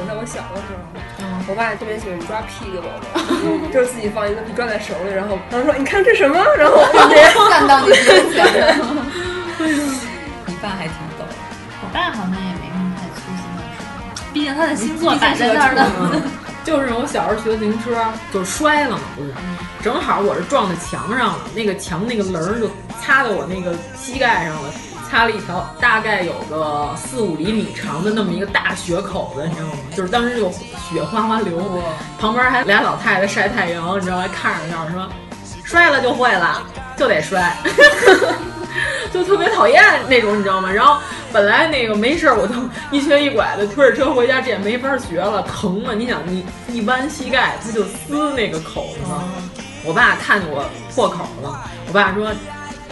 [0.00, 1.17] 我在我小的时候，
[1.48, 8.78] 我爸特别喜欢抓屁给我，就是自己放一个屁抓在手里，然后然后说你看这什么，然后我就直接 干到你面前。
[10.44, 11.24] 你爸还挺逗。
[11.80, 13.82] 我爸好像也没什么太粗心的事，
[14.32, 16.22] 毕竟他的星座摆在那儿呢。
[16.64, 17.96] 就是我小时候学自行车，
[18.30, 19.32] 就摔了嘛，不是，
[19.82, 24.68] 正好我是撞在墙上了，那个墙那个棱儿就擦到我那个膝盖上了。
[25.08, 29.72] 擦了一条大概有个四五厘米长的那么一个大血口子，你知道吗？
[29.96, 31.82] 就是当时就血哗哗流，
[32.20, 34.28] 旁边还俩老太太晒太阳，你知道吗？
[34.28, 35.08] 看着那说，
[35.64, 36.62] 摔了就会了，
[36.96, 37.56] 就得摔，
[39.12, 40.70] 就特别讨厌那种，你知道吗？
[40.70, 40.98] 然后
[41.32, 42.54] 本来那个没事儿，我都
[42.90, 45.94] 一瘸一拐的推着车回家，这也没法学了，疼啊！
[45.96, 49.24] 你想，你一弯膝盖，它就撕那个口子嘛。
[49.84, 52.30] 我爸看见我破口了，我爸说。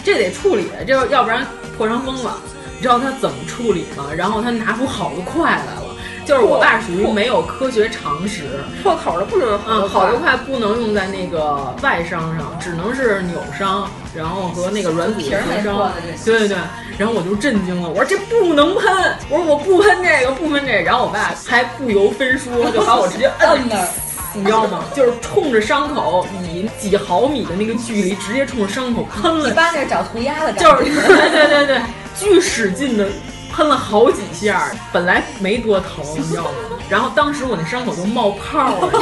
[0.06, 1.44] 这得处理，这要不然
[1.76, 2.38] 破伤风了。
[2.76, 4.04] 你知道他怎么处理吗？
[4.16, 5.82] 然后他拿出好的块来了。
[6.24, 8.44] 就是我爸属于没有科学常识，
[8.84, 15.92] 破口的不能嗯，好的块不能用在那个外伤上，只能是扭伤，然后和那个软组织合伤。
[16.24, 16.56] 对对对。
[16.98, 20.82] 然后我就震惊了，我说这不能喷，我说我不喷这个，不喷这个。
[20.82, 23.88] 然后我爸还不由分说就把我直接摁那儿。
[24.36, 24.84] 你知道吗？
[24.94, 29.50] 就是冲着伤口，以几毫米的那个距离，直接冲着伤口喷了。
[29.50, 30.78] 一般那是找涂鸦的感觉。
[30.78, 31.80] 就是 对对对对，
[32.14, 33.06] 巨使劲的
[33.52, 36.50] 喷了好几下，本来没多疼，你知道吗？
[36.88, 38.92] 然后当时我那伤口就冒泡了，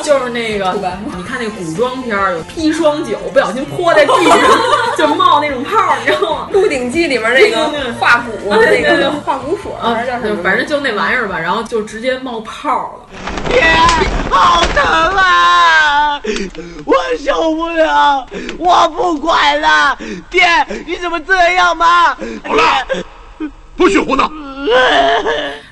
[0.00, 0.72] 就是那个，
[1.16, 4.38] 你看那古装片有砒霜酒，不小心泼在地上
[4.96, 6.48] 就冒那种泡，你知道吗？
[6.52, 10.40] 《鹿鼎记》里面那个化骨那个化骨水，啊，叫什么？
[10.40, 13.18] 反正就那玩意儿吧，然后就直接冒泡了。
[13.48, 13.64] 爹，
[14.30, 16.20] 好疼啊！
[16.84, 18.26] 我受不了，
[18.58, 19.96] 我不管了。
[20.30, 20.44] 爹，
[20.86, 22.16] 你怎么这样嘛？
[22.44, 22.62] 好了，
[23.76, 24.30] 不许胡闹。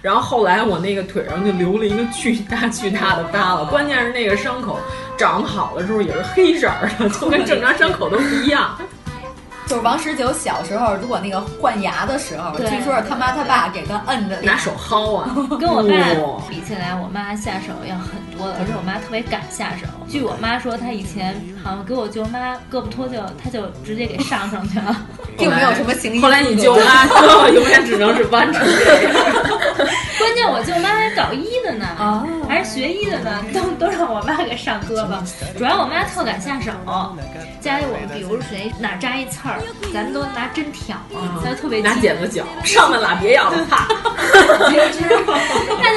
[0.01, 4.79] 然后后来我那个腿上就留了一个巨大巨大的疤了，关键是那个伤口
[5.17, 8.77] 长好了之后也是黑色的，就跟正常伤口都不一样。
[9.67, 15.35] 就是王十九小时候，如果那个换牙的时候，据说是他妈他爸给他摁着，拿手薅啊。
[15.59, 19.87] 跟我爸比起来，我妈下手要很多的，而且我妈特别敢下手。
[20.09, 24.95] 据我妈说，她以前好像给我舅妈胳膊脱臼，她就直接给上上去了，
[25.39, 26.21] 并没有什么行医。
[26.21, 29.13] 后来你舅妈永远只能是弯成这样。
[30.19, 35.19] 关键我舅妈还搞医的呢，啊、还是学医的呢，都都让我妈给上胳膊。
[35.59, 36.71] 主要我妈特敢下手，
[37.61, 39.54] 家里我们比如谁哪扎一刺儿。
[39.93, 44.71] 咱们都拿针挑啊，他就特别拿剪子绞，上面拉别要了，怕，他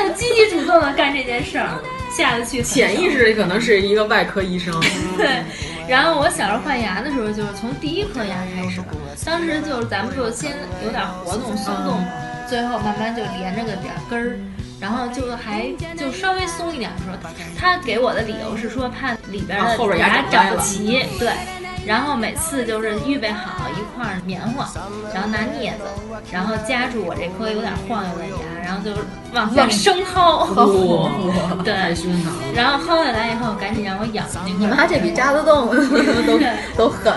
[0.04, 1.70] 就积极主动的干这件事儿，
[2.15, 2.62] 下得去。
[2.62, 4.74] 潜意识里可能是一个外科医生。
[5.17, 5.43] 对，
[5.88, 8.82] 然后我小时候换牙的时候，就是从第一颗牙开始，
[9.26, 12.04] 当时就是咱们就先有点活动松动，
[12.48, 14.38] 最后慢慢就连着个点根儿。
[14.80, 17.17] 然后就还就稍微松一点的时候，
[17.58, 21.32] 他给我的理由是说怕里边的牙长不齐，对。
[21.88, 24.67] 然后每次就是预备好一块棉花，
[25.13, 25.84] 然后拿镊子，
[26.32, 28.91] 然后夹住我这颗有点晃悠的牙，然后就
[29.34, 32.39] 往往生 薅，哇，对，太凶残了。
[32.54, 34.23] 然后薅下来以后，赶紧让我咬。
[34.45, 35.69] 你妈这比扎得动
[36.28, 36.38] 都
[36.76, 37.13] 都狠。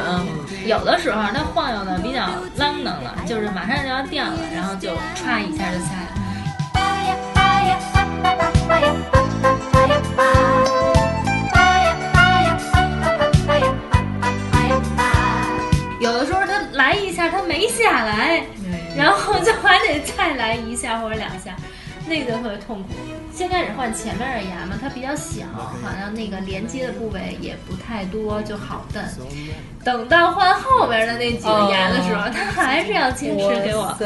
[0.66, 2.20] 有的时候它晃悠的比较
[2.56, 6.06] 啷当了，就是马上就要掉了，然后就歘一下就下来
[20.20, 21.56] 再来一下或者两下，
[22.06, 22.88] 那个特别痛苦。
[23.32, 29.02] 先开始换前面的牙嘛，它比较小，好像那个连接的部位也不太多，就好蹬。
[29.82, 33.96] 等到换后边的那几个牙的时候，他还是要坚持给我。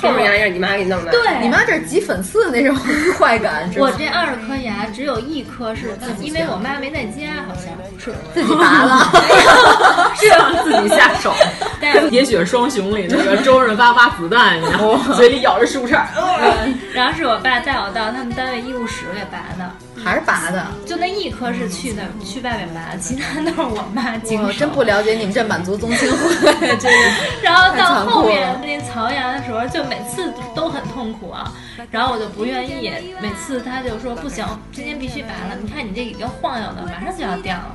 [0.00, 1.10] 后面牙也是你妈给弄的。
[1.10, 2.76] 对，你妈这是挤粉刺那种
[3.18, 3.68] 快感。
[3.76, 9.10] 我这二十颗牙只有一颗是自己，因为我妈没在家，好像是自己拔了，
[10.14, 11.34] 是要自己下手。
[11.80, 16.04] 带我铁血双雄里那个周润发挖子弹然后，嘴里咬着树杈。
[16.92, 19.70] 然后是我爸带我到他们单位医务室给拔的，
[20.02, 20.66] 还是拔的？
[20.86, 24.46] 就那一颗是去的去外面拔，其他都是我妈经手。
[24.48, 26.96] 我真不了解你们这满族宗亲会，这 个。
[27.42, 31.52] 然后到后面那槽牙的时候，就每次都很痛苦啊。
[31.90, 35.56] 然后我就不愿意，每次他就说不行，今天必须拔了。
[35.60, 37.74] 你看你这已经晃悠的，马上就要掉了。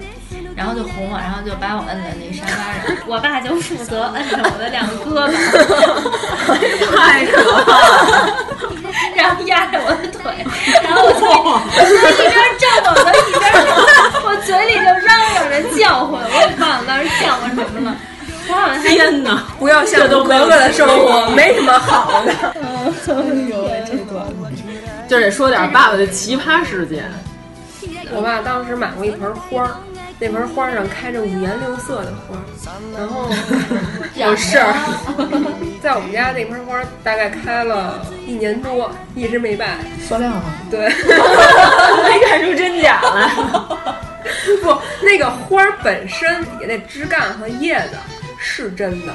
[0.56, 2.98] 然后就哄我，然后就把我摁在那沙发上。
[3.08, 5.34] 我爸就负责摁着我的两个胳膊，
[6.96, 7.32] 太可
[7.64, 8.36] 怕了。
[9.16, 10.32] 然后压着我的腿，
[10.84, 13.44] 然后我就我就一边震我的，一边
[14.26, 17.96] 我嘴里就嚷嚷着叫唤，我也忘了当时叫唤什么了。
[18.84, 19.46] 天哪！
[19.58, 22.34] 不要像哥哥的生活，没什么好的。
[22.52, 22.64] 哎
[23.50, 23.91] 呦，这段
[25.12, 27.04] 就得说点爸爸的奇葩事件。
[28.14, 29.76] 我爸当时买过一盆花儿，
[30.18, 32.38] 那盆花上开着五颜六色的花，
[32.98, 33.30] 然后
[34.16, 34.74] 有事儿，
[35.84, 39.80] 在我们家那盆花大概开了一年多，一直没败。
[40.08, 40.44] 塑料吗？
[40.72, 43.30] 对， 没看出真假来。
[44.64, 47.98] 不，那个花本身底下那枝干和叶子
[48.40, 49.12] 是真的，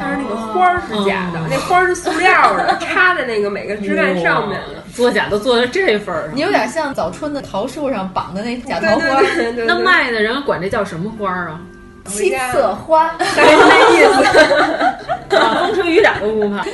[0.00, 4.82] 但是那个花儿是假的，那花儿是塑料的， 插在那个每个枝干上面的。
[4.94, 9.20] 作假都做到这份儿上，你有点像早春的桃树上绑的那假桃花。
[9.66, 11.60] 那卖的人管这叫什么花儿啊？
[12.06, 15.36] 七色花，大概是那意思。
[15.36, 16.64] 啊，风吹雨打都不怕。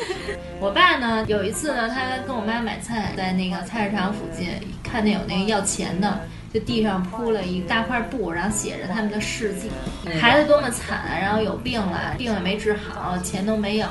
[0.61, 4.49] 我爸呢，有一次呢，他跟我妈买菜，在那个菜市场附近，
[4.83, 6.21] 看见有那个要钱的。
[6.57, 9.71] 就地上铺了一大块布，然后写着他们的事迹，
[10.19, 13.87] 孩子多么惨，然后有病了，病也没治好，钱都没有。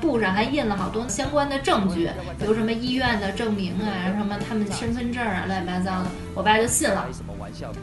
[0.00, 6.10] 布上还印了好多相关的证据，比如什么医院的证明啊，什么他们身份证啊，乱七八糟的。
[6.34, 7.06] 我爸就信了。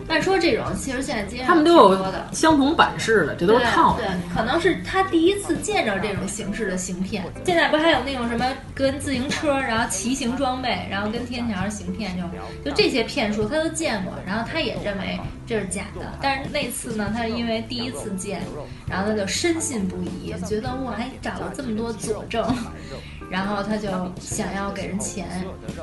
[0.10, 4.04] 按说这种其实现在街上他们都有相同版式的，这都是套的。
[4.04, 7.24] 对，可能是他第一次见着这种形式的行骗。
[7.46, 16.18] 现在不还有那种什么跟自行车，然后骑行装备，然后跟天桥上行骗，就就这些骗术他都见过，然后他也认为这是假的。
[16.22, 18.42] 但是那次呢，他是因为第一次见，
[18.88, 21.94] 然后他就深信不疑，觉得我还找了这么多。
[22.00, 22.46] 佐证，
[23.30, 23.90] 然后他就
[24.20, 25.28] 想要给人钱。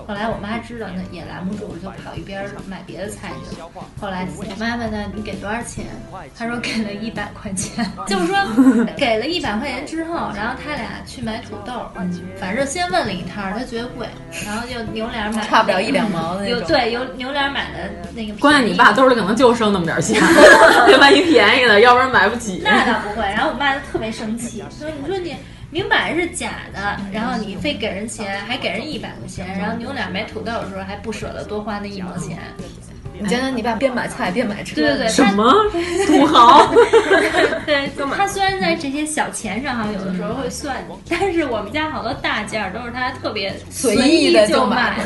[0.06, 3.68] 后来我妈知道，那也拦不住，就跑一边买别的菜去了。
[4.00, 5.84] 后来我妈问他：“你给多少钱？”
[6.36, 7.84] 他说：“给了一百块钱。
[8.06, 8.36] ”就是说，
[8.96, 11.72] 给了一百块钱之后，然后他俩去买土豆。
[11.96, 14.06] 嗯，反正先问了一摊，他觉得贵，
[14.44, 18.34] 然后就扭脸买，差不了一两毛的有对，有扭脸买的那个。
[18.38, 20.20] 关键你爸兜里可能就剩那么点钱，
[20.86, 22.60] 得买一便宜的，要不然买不起。
[22.64, 23.22] 那倒不会。
[23.28, 25.36] 然后我妈就特别生气，说：“你说你。”
[25.76, 32.38] 明摆是假的，然后你非给人钱，还给人一百块钱，然后你用俩买土豆的时候还不舍得多花那一毛钱。
[33.18, 35.52] 你觉得你爸边买菜边买车，对对对，什么
[36.06, 36.66] 土豪？
[37.66, 45.04] 对， 他虽然在这些小钱上哈，有的时候会算计，但是我们家好多大件都是他特别随意的就买的。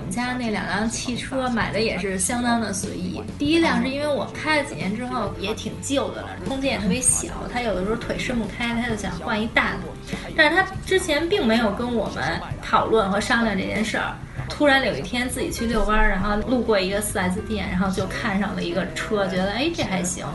[0.00, 3.22] 我们家那两辆汽车买的也是相当的随意。
[3.38, 10.16] 第一辆是因为我开了几年之后也挺旧的了，空间也特别小，他有的时候腿伸不开，他就想换一大的。
[10.34, 14.16] 但是他之前并没有跟我们讨论和商量这件事儿。
[14.48, 20.26] 突然有一天自己去遛弯儿，然后路过一个 4S 店，然后就看上了一个车，觉得哎这还行，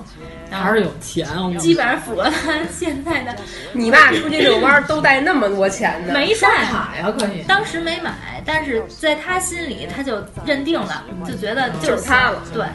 [0.50, 3.36] 还是有钱，基本上符合他现在的。
[3.74, 6.14] 你爸出去遛弯儿都带那么多钱呢？
[6.14, 7.42] 没带卡呀，可以。
[7.48, 12.42] 当时没买，但是在他心里他就认定了，就觉得就是他了。
[12.54, 12.66] 对，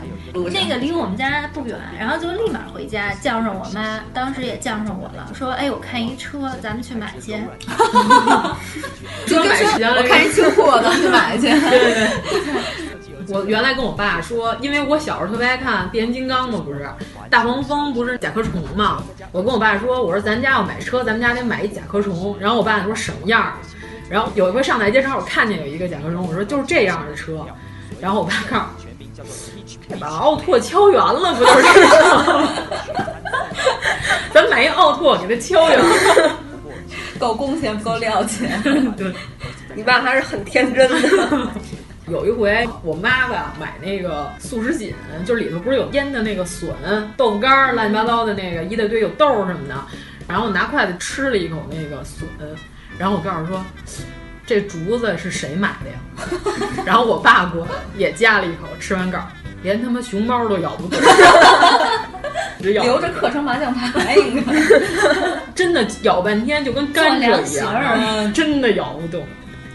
[0.50, 7.32] 那个离我们家不远，然后就立马回家叫上我妈，当时也叫上我了，说哎我看一车，咱们去买去。
[9.26, 11.36] 就跟说我看一车货，咱们去买。
[11.38, 12.08] 对对对，
[13.36, 16.88] 我原来跟我爸说，因为我小时候特别爱看变形金刚嘛，不是
[17.30, 19.02] 大黄蜂不是甲壳虫嘛？
[19.30, 22.36] 我跟我爸说，我说咱家要买车，咱们家得买一甲壳虫。
[22.40, 23.56] 然后我爸说什么样？
[24.10, 27.46] 然后有一回上台阶正好看见有一个甲壳虫，我说就是这样的车。
[28.00, 32.48] 然后我爸告诉把奥拓敲圆了，不就是吗？
[34.34, 35.84] 咱买一奥拓给它敲圆了，
[37.18, 38.60] 够工钱不够料钱。
[38.96, 39.12] 对。
[39.74, 41.48] 你爸还是很天真的。
[42.08, 44.92] 有一回，我妈吧买那个速食锦，
[45.24, 46.68] 就是里头不是有腌的那个笋、
[47.16, 49.76] 豆腐干乱七八糟的那个一大堆，有豆什么的。
[50.26, 52.26] 然后拿筷子吃了一口那个笋，
[53.00, 53.64] 然后我告诉说，
[54.44, 55.96] 这竹子是谁买的呀？
[56.84, 59.18] 然后我爸过来也夹了一口，吃完告
[59.62, 61.00] 连他妈熊猫都咬不动，
[62.60, 64.52] 留着刻成麻将牌应该。
[65.54, 69.24] 真的咬半天就跟甘蔗一样，真的咬不动。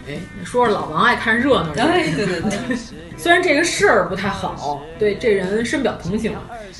[0.08, 0.14] 哎，
[0.44, 1.72] 说说老王爱看热闹。
[1.78, 2.76] 哎，对对对，
[3.16, 6.32] 虽然这个事儿不太好，对这人深表同情。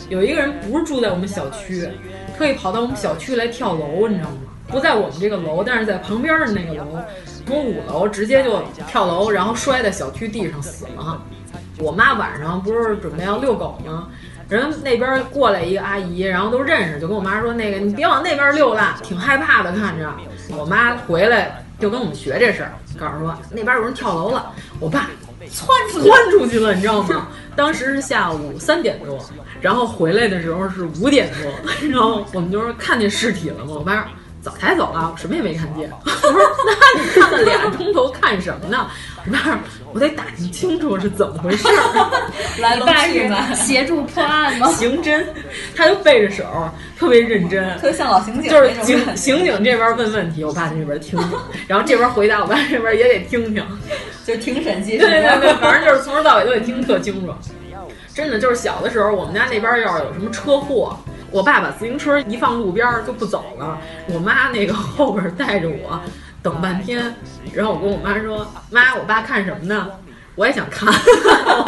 [0.08, 1.88] 有一个人不是住在我们小区，
[2.38, 4.36] 特意跑到我们小区来跳楼，你知道吗？
[4.68, 6.98] 不在我们这个楼，但是在旁边的那个楼，
[7.46, 11.22] 从五楼直接就跳楼，然后摔在小区地上死了。
[11.78, 14.08] 我妈晚上不是准备要遛狗吗？
[14.48, 20.08] 人那边过来一个阿姨，然后都认识，就跟我妈说：“那个你别往那边溜了，挺害怕的。”看着
[20.56, 24.52] 我妈回来就跟我们学这事儿，告诉说那边有人跳楼了。
[24.78, 25.10] 我爸
[25.50, 27.28] 窜出窜出去了，你知道吗？
[27.56, 29.18] 当时是下午三点多，
[29.60, 33.72] 然后回来的时候是五点多，然后我们就说看见尸体了吗？
[33.74, 34.04] 我妈说。
[34.46, 35.90] 早抬走了，我什么也没看见。
[36.04, 38.86] 我说：“那你看了俩钟头看什么呢？”
[39.26, 39.58] 我爸，
[39.92, 41.66] 我得打听清楚是怎么回事。
[42.62, 44.70] 来爸是协助破案吗？
[44.70, 45.20] 刑侦，
[45.74, 46.44] 他就背着手，
[46.96, 48.48] 特别认真，特别像老刑警。
[48.48, 53.66] 就是警刑警这边问问题，我爸在这边听听， 然后这边回答，我爸这边也得听听，
[54.24, 54.96] 就听审计。
[54.96, 57.34] 对对对，反正就是从头到尾都得听特清楚。
[58.14, 60.96] 真的就是小的时候，我们家那边要是有什么车祸。
[61.36, 63.78] 我爸把自行车一放路边就不走了，
[64.08, 66.00] 我妈那个后边带着我
[66.42, 67.14] 等半天，
[67.52, 69.90] 然后我跟我妈说：“妈，我爸看什么呢？
[70.34, 70.88] 我也想看。”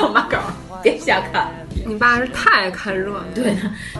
[0.01, 1.53] 我妈告诉我别瞎看。
[1.85, 3.55] 你爸是太爱看热闹，对，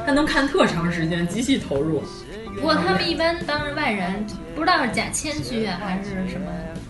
[0.07, 2.03] 他能看特长时间，极其投入。
[2.55, 6.47] 不过他们一般当着外人，不知道是假谦虚啊还是什么，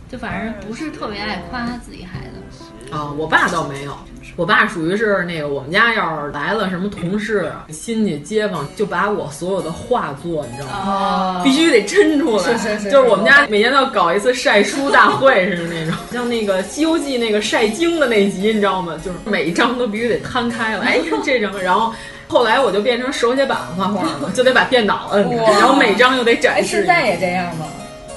[0.09, 2.95] 就反正不是特别爱夸自己孩子。
[2.95, 3.99] 啊，我爸倒没有。
[4.37, 11.41] 我爸属于是那个，我们家要是来了什么同事、亲戚、街坊，就把我所有的画作，你知道吗？
[11.43, 12.57] 必须得抻出来。
[12.57, 18.95] 是是是，就是我们家每年都要搞一次晒书大会似的那种，像那个《西游记》那个晒经的那集，你知道吗？
[19.05, 20.85] 就是每一张都必须得摊开了。
[20.85, 21.93] 哎，这张，然后
[22.29, 26.77] 后来我就变成手写板画画了，就得把电脑摁着，然后每张又得展示。
[26.77, 27.67] 现在也这样吗？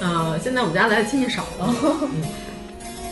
[0.00, 1.74] 啊，现在我们家来的亲戚少了。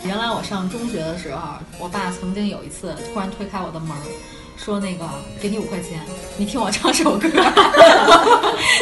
[0.05, 1.41] 原来我上中学的时候，
[1.79, 3.91] 我爸曾经有一次突然推开我的门，
[4.57, 5.09] 说：“那个
[5.41, 6.01] 给你五块钱，
[6.37, 7.29] 你听我唱首歌。”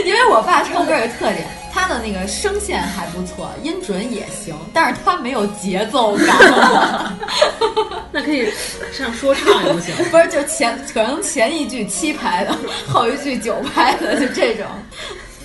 [0.07, 7.17] 因为我爸唱歌有个特点，他的那个声线还不错，音准也行，但是他没有节奏感。
[8.13, 8.49] 那可以
[8.93, 9.95] 上说唱也不行？
[10.11, 12.57] 不是，就前可能前一句七拍的，
[12.89, 14.67] 后一句九拍的，就这种。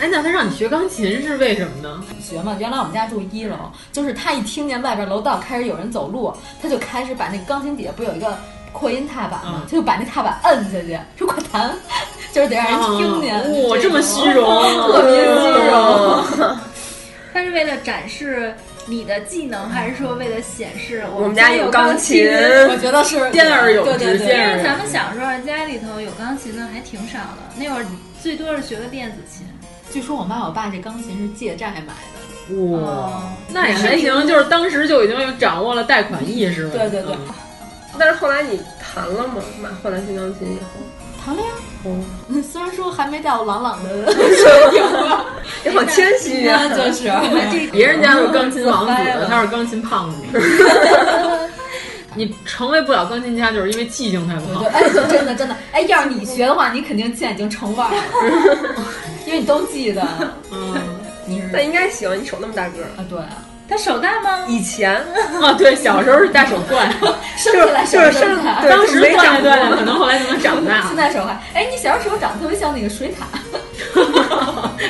[0.04, 2.04] 哎，那他让你学钢琴是为什么呢？
[2.22, 3.56] 学嘛，原来我们家住一楼，
[3.94, 8.38] 就是他一听见外边楼道开始有人走路，他就开始把那个钢琴底下不有一个
[8.74, 9.62] 扩音踏板吗？
[9.66, 11.74] 他就把那踏板摁下去，说快弹，
[12.34, 13.70] 就是得让人听见。
[13.70, 14.44] 哇，这么虚荣，
[14.92, 16.58] 特别虚荣。
[17.34, 18.54] 他是为了展示
[18.86, 22.28] 你的技能，还是说为了显示我们家有钢琴？
[22.70, 24.18] 我觉得是兼而有之。
[24.18, 27.86] 因为咱们小时候家里头有钢琴的还挺少的，那会儿
[28.22, 29.48] 最多是学个电子琴。
[29.94, 31.94] 据说我妈我爸这钢琴是借债买
[32.50, 36.72] 的，哇，那也还行，就是当时就已经掌握了贷款意识了。
[36.76, 37.16] 对对对，
[38.00, 39.36] 但是后来你弹了吗？
[39.62, 40.66] 买换了新钢琴以后，
[41.24, 41.48] 弹了呀。
[41.84, 42.04] 哦，
[42.42, 45.26] 虽然说还没到朗朗的水平吧，
[45.64, 47.12] 你好谦虚呀，就是
[47.72, 48.94] 别人家都是钢琴王子，
[49.30, 50.18] 他是钢琴胖子。
[52.16, 54.66] 你成为不了钢琴家，就是因为记性太不好。
[54.74, 57.98] 哎，真的真的，哎，要是你学的话，你肯定现在已经成腕了，
[59.26, 60.06] 因为你都记得。
[60.52, 60.76] 嗯，
[61.26, 63.06] 你是那应该行，你手那么大个儿啊？
[63.10, 63.20] 对，
[63.70, 64.46] 他手大吗？
[64.48, 64.96] 以前
[65.42, 66.92] 啊，对，小时候是大手惯，
[67.38, 70.86] 生下来就是生下当时锻炼锻炼，可能后来就能长大。
[70.88, 73.24] 现在手还，哎，你小时候手长得特别像那个水獭，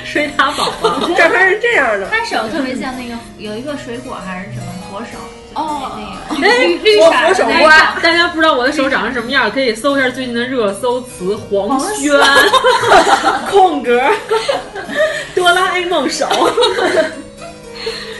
[0.03, 2.09] 水獭宝宝，这还是这样的。
[2.09, 5.17] 他手特别像那个有一个水果还是什么佛手。
[5.56, 5.91] 哦，
[6.39, 12.12] 那个绿绿色手瓜，大家不知道我的手长成什么样，可以搜一下最近的热搜词：黄轩，
[13.51, 14.01] 空格，
[15.36, 16.26] 哆啦 A 梦手。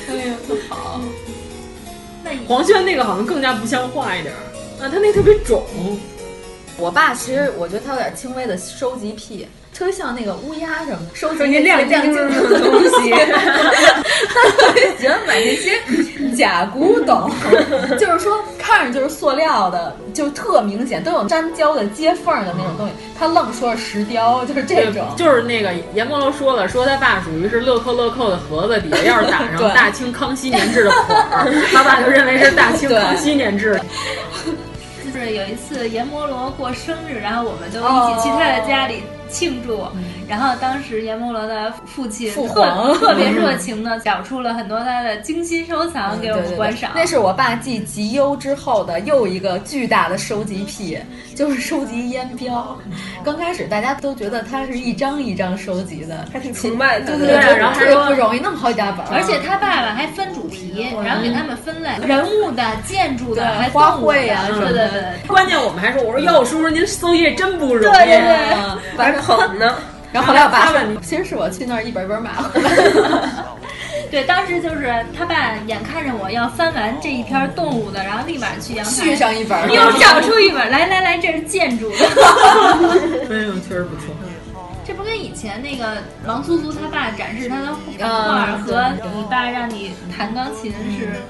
[0.10, 1.02] 哎呀，特好。
[2.48, 4.34] 黄轩那个好像更加不像话一点
[4.82, 5.64] 啊，他那特别肿。
[6.78, 9.48] 我爸其实我觉得他有点轻微的收集癖。
[9.76, 13.10] 特别像那个乌鸦什么的，收集亮亮晶晶的东西。
[14.30, 15.80] 他特别喜欢买那些
[16.36, 17.30] 假古董，
[17.99, 22.93] 就是说看着就是塑料的，就特明显，都有粘胶的接缝的那种东西。
[23.17, 25.05] 他愣说是石雕，就是这种。
[25.15, 33.80] 就是那个阎摩罗说了，说他爸属于是乐扣乐扣的盒子底下要是打上大清康熙年制的款儿， 他爸就认为是大清康熙年制。
[35.13, 39.03] 就是有一次阎摩罗过生日，然后我们就一起去他的家里。
[39.34, 39.84] 庆祝，
[40.30, 46.92] 然后当时阎摩罗的父亲特特别热情的找出了很多他的精心收藏给我们观赏。
[46.94, 50.98] 那是我爸继集邮之后的又一个巨大的收集癖，
[51.36, 52.78] 就是收集烟标。
[53.24, 57.06] 刚开始大家都觉得他是一张一张收集的，还挺崇拜的。
[57.08, 59.06] 对对对，然后特别不容易，那么好几大本。
[59.08, 64.90] 而且他爸爸还分主题，然后给他们分类，人物的、建筑的、还花卉啊什么的。
[64.90, 65.28] 对对对。
[65.28, 67.96] 关键我们还说，我说哟，叔叔您搜集这真不容易。
[67.96, 68.20] 对对
[68.98, 69.22] 对。
[69.22, 69.76] 捧呢，
[70.12, 72.70] 然后后来我爸说，其实是我去那儿一本本买回来。
[74.14, 81.95] 对，当时就是他爸眼看着我要翻完这一篇动物的，然后立马去阳台续上一本，又找出一本，来来来，这是建筑的。
[81.97, 84.14] 哎呦，确实不错。
[85.14, 87.68] 跟以前那个王苏苏他爸展示他的
[87.99, 91.22] 画和你爸让你弹钢琴是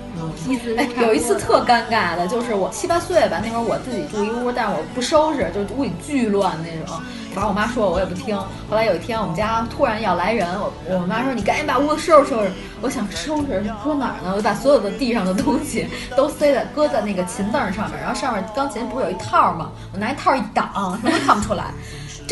[0.49, 6.97] 意思哎，有一次特尴尬的，就是我七八岁吧，那会儿我自己住一屋，但是我不收拾，就屋里巨乱那种。
[7.33, 8.37] 反正我妈说我，我也不听。
[8.69, 12.49] 后来有一天我们家突然要来人，我我妈说你赶紧把屋子收拾收拾。
[12.81, 14.31] 我想收拾搁哪儿呢？
[14.31, 19.71] 我就把所有的地上的东西都塞在搁在那个琴凳上面，然后上面钢琴不是有一套吗？
[19.91, 21.65] 我拿一套一挡，什么看不出来。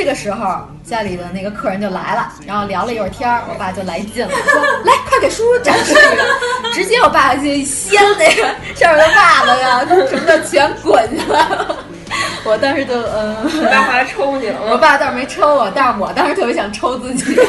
[0.02, 6.24] 这个时候，家里的那个客人就来了，然后聊了一会儿天儿，我爸就来劲了， 说：“来，快给叔叔展示一个。
[6.74, 8.42] ”直接我爸就一掀那个
[8.74, 11.78] 上面的袜子呀，什么的全滚下来了。
[12.44, 14.60] 我当时就嗯，我爸后来抽你了？
[14.72, 17.40] 我爸倒是没抽我，但是我当时特别想抽自己。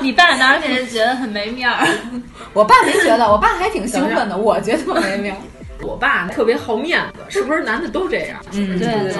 [0.00, 1.86] 你爸当时肯定觉得很没面儿。
[2.54, 5.38] 我爸没觉得，我爸还挺兴奋的，我觉得没面儿。
[5.82, 8.38] 我爸特别好面子，是不是男的都这样？
[8.52, 9.12] 嗯，对对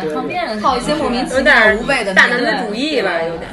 [0.00, 3.48] 对，好面子，好一些莫名其妙、无谓的大男子主义吧，有点。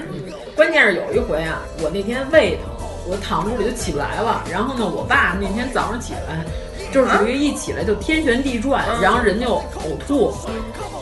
[0.55, 4.43] 关键是有一回啊，我那天胃疼，我躺屋里就起不来了。
[4.51, 6.45] 然后呢，我爸那天早上起来，
[6.91, 10.33] 就是属于一起来就天旋地转，然后人就呕吐。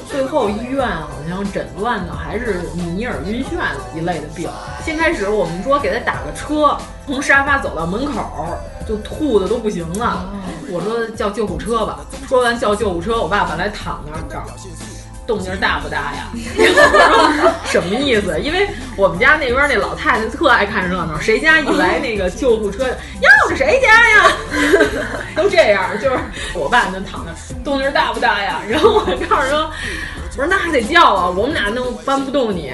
[0.09, 4.49] 最后医院好像诊断的还是迷尔晕眩一类的病。
[4.83, 8.57] 先开始我们说给他打个车，从沙发走到门口。
[8.87, 10.29] 就吐的都不行了，
[10.69, 11.99] 我说叫救护车吧。
[12.27, 14.67] 说完叫救护车，我爸本来躺那儿，告诉
[15.25, 16.27] 动静大不大呀？
[16.33, 18.37] 我 说什么意思？
[18.41, 18.67] 因为
[18.97, 24.31] 我们家那边那老太太特爱看热闹，谁家一来那个救护车，哟，是谁家呀？
[25.33, 26.19] 都这样，就是
[26.53, 28.59] 我爸就躺那儿，动静大不大呀？
[28.67, 29.71] 然后我告诉说，
[30.31, 32.73] 我说那还得叫啊，我们俩弄搬不动你，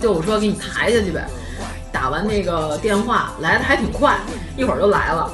[0.00, 1.26] 救护车给你抬下去呗。
[1.92, 4.16] 打完那个电话来的还挺快，
[4.56, 5.30] 一会儿就来了。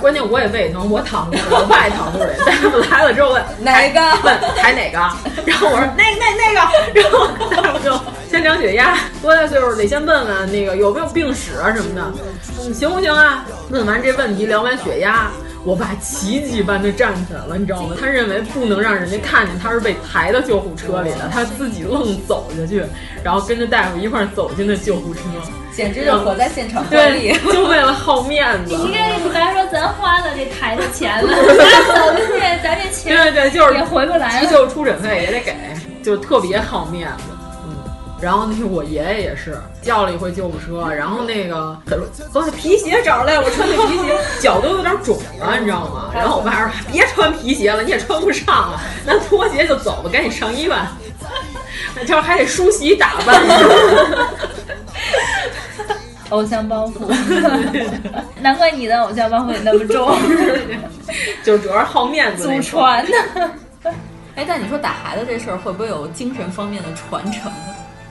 [0.00, 2.30] 关键我也胃疼，我躺着，我爸也躺屋里。
[2.44, 4.00] 大夫来了之后问 哪个？
[4.22, 4.98] 问抬哪个？
[5.46, 7.00] 然后我说 那那那个。
[7.00, 7.98] 然后大夫就
[8.30, 12.12] 先量血压，多大岁数得先问问那个有没有病史啊什么的，
[12.60, 13.44] 嗯行不行啊？
[13.70, 15.30] 问完这问题，量完血压，
[15.68, 17.94] 我爸奇迹般的站起来了，你知道吗？
[18.00, 22.82] 他认为不能让人家看见他是被抬到救护车里的，他自己愣走下去，
[23.22, 25.20] 然后跟着大夫一块走进了救护车。
[25.70, 28.72] 简直就活在现场观礼，就为了好面子。
[28.74, 35.54] 你应该跟你爸说，咱花了这台的钱了， 咱走进去，咱这钱对对，就是也回不来急救出诊费也得给，
[36.02, 37.37] 就特别好面子。
[38.18, 46.10] 嗯，然后那个我爷爷也是叫了一回救护车，然后那个他说，把那皮鞋找来，我穿那皮鞋脚都有点肿了，你知道吗？
[46.14, 50.76] 然后我爸说，别穿皮鞋了，你也穿不上了， 那拖鞋就走吧，赶紧上医院。
[52.06, 53.42] 就是还得梳洗打扮。
[56.30, 57.10] 偶像包袱，
[58.40, 60.14] 难怪你的偶像包袱也那么重，
[61.42, 63.12] 就主要是好面子，祖传的。
[64.36, 67.50] 哎，但你说打孩子这事儿会不会有精神方面的传承？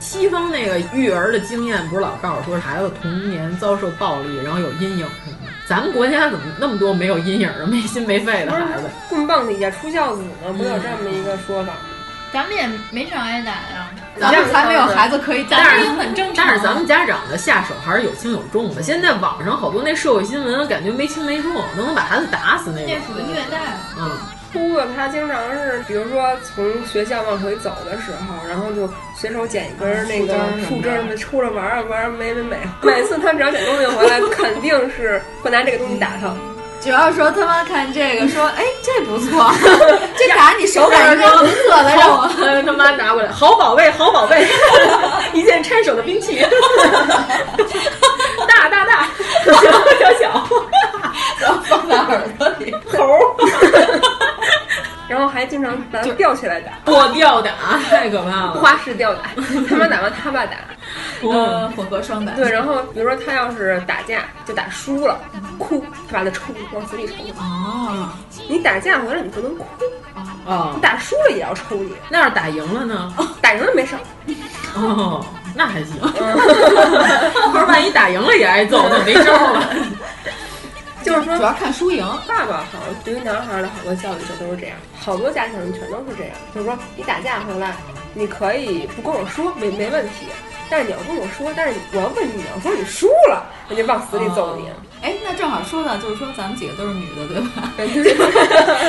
[0.00, 5.52] 西方那个育儿的经验不是老告诉说孩子童年遭受暴力，然后有阴影什么的？
[5.66, 8.84] 咱们国家怎么那么多没有阴影的、没心没肺的孩子？
[9.08, 11.78] 棍棒底下出孝子呢，不有这么一个说法吗？
[12.30, 13.88] 咱们也没少挨打呀，
[14.20, 16.46] 咱们才没有孩子可以打，但是很正常。
[16.46, 18.82] 但是咱们家长的下手还是有轻有重的。
[18.82, 22.86] 现在网上好多那社会新闻，感觉没轻没重，都能把孩子打死那种。
[22.86, 23.58] 那属于虐待。
[23.98, 24.10] 嗯，
[24.52, 30.34] 秃子他经常是，比如说从学校往回走的时候，然后就随手捡一根那个
[30.66, 32.56] 树枝儿，出来玩儿玩儿，美美美。
[32.82, 36.34] 每次他只要捡东西回来， 肯定是会拿这个东西打他。
[36.80, 39.52] 主要说他妈看这个，说哎这不错，
[40.16, 42.28] 这打你手感应该不错的，让我
[42.64, 43.56] 他妈拿过来，好。
[43.58, 44.46] 宝贝，好宝贝，
[45.34, 46.38] 一件拆手的兵器，
[48.48, 49.08] 大大大，
[49.44, 50.48] 小小小，
[51.40, 53.36] 然后放在耳朵里，头，
[55.08, 57.50] 然后还经常把他吊起来打，我吊打，
[57.88, 59.22] 太可怕了，花式吊打，
[59.68, 60.56] 他妈打完他爸打。
[61.22, 62.32] 嗯，混合双打。
[62.34, 65.18] 对，然后比如说他要是打架就打输了，
[65.58, 66.42] 哭，他把他抽
[66.72, 67.14] 往死里抽。
[67.38, 68.08] 哦，
[68.48, 69.66] 你打架回来你不能哭
[70.46, 71.92] 啊，你打输了也要抽你。
[72.08, 73.12] 那要是打赢了呢？
[73.40, 73.96] 打赢了没事。
[74.74, 75.98] 哦，那还行。
[76.00, 79.64] 可是万一打赢了也挨揍，那没招了。
[81.08, 82.04] 就是说，主要看输赢。
[82.26, 86.32] 爸爸好像对于男孩的好多教育就都是这样，好多家庭全都是这样。
[86.54, 87.76] 就是说，你打架回来，
[88.14, 90.26] 你可以不跟我说，没没问题。
[90.70, 94.68] 但是你要跟我说，但是我要问你，要说你输了，我就往死里揍你。
[95.00, 97.72] 哎，那正好说到，就是说咱们几个都是女的，对吧？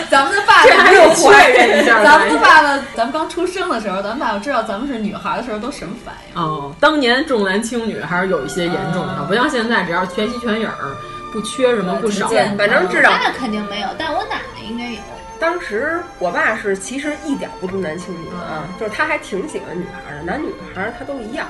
[0.12, 2.04] 咱们的爸爸还有确认一下。
[2.04, 6.42] 咱们的爸爸，咱们刚出生的时候，咱们爸爸知道咱们是女孩的时候，都什么反应？
[6.42, 10.98] 哦，当年重男轻女还是有一些严重的，不像现在，只要全息全影儿，
[11.32, 12.28] 不缺什么不少。
[12.58, 15.00] 反正至少那肯定没有，但我奶奶应该有。
[15.40, 21.48] 当时我爸是其实一点不重男轻女啊，就是他还挺喜欢女孩的，男女孩他都一样。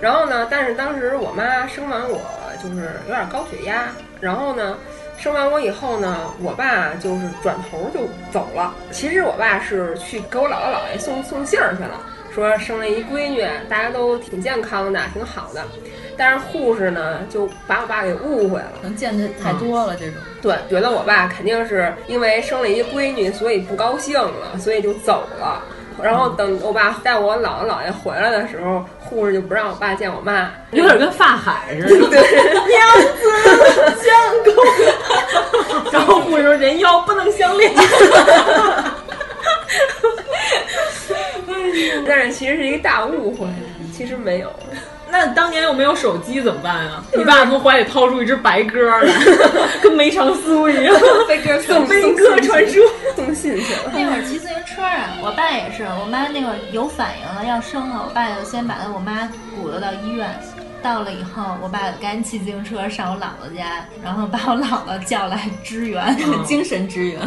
[0.00, 2.20] 然后呢，但是当时我妈生完我
[2.62, 3.88] 就是有点高血压，
[4.20, 4.78] 然后呢，
[5.18, 8.72] 生完我以后呢，我爸就是转头就走了。
[8.92, 12.00] 其实我爸是去给我姥姥姥爷送送信儿去了，
[12.32, 15.62] 说生了一闺女，大家都挺健康的，挺好的。
[16.16, 20.14] 但是护士呢就把我爸给误会了，能见的太多了这种。
[20.42, 25.62] 对，觉得我爸肯定是因为生了一闺女，所以不高兴了，所以就走了。
[26.02, 32.08] 然后等我爸带我姥姥姥爷回来的时候，护士就不让我爸见我妈，有点跟发海似的。
[32.08, 32.18] 对，
[32.68, 32.80] 娘
[33.16, 33.20] 子
[34.00, 34.10] 相
[34.44, 34.54] 公。
[35.92, 37.70] 然后护士说：“人妖不能相恋。
[42.06, 43.46] ”但是其实是一个大误会，
[43.92, 44.50] 其实没有。
[45.10, 47.02] 那当年又没有手机怎么办啊？
[47.16, 49.12] 你爸从怀里掏出一只白鸽来，
[49.82, 50.94] 跟梅长苏一样，
[51.26, 52.80] 飞鸽送飞鸽传书，
[53.16, 53.92] 送信去了。
[53.92, 60.28] 那会儿骑自行车啊，我爸也是，我妈那会儿有反应了要生了，我爸就先把我妈鼓捣到医院。
[60.82, 67.20] 到了以后，我爸赶紧骑自行车上我姥姥家，然后把我姥姥叫来支援，精神支援。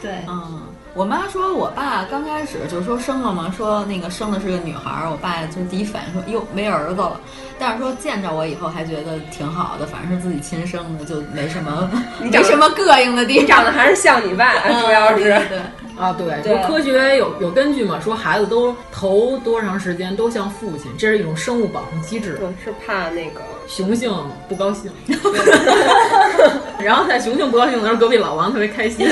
[0.00, 0.62] 对，嗯。
[0.98, 7.20] 我妈说，我爸刚开始就是说生了嘛，说那个生的是个女孩儿，我爸就第一反应说哟没儿子了，
[7.56, 11.88] 但是说见着我以后还觉得挺好的，反正是自己亲生的，就没什么
[12.18, 15.40] 没什么膈应的地方，长得还是像你爸，主要是。
[15.48, 15.60] 对
[15.98, 24.12] 啊对，就科学有有根据嘛，说孩子都头多长时间都像父亲，这是一种生物保护机制，对，是怕那个雄性
[24.48, 24.90] 不高兴，
[26.80, 29.06] 然后在雄性不高兴的时候，隔壁老王特别开心。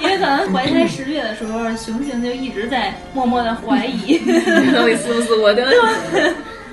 [0.00, 4.18] 因为可能怀胎十月的时候，雄性就一直在默默的怀疑，
[4.74, 5.66] 到底是不是我的？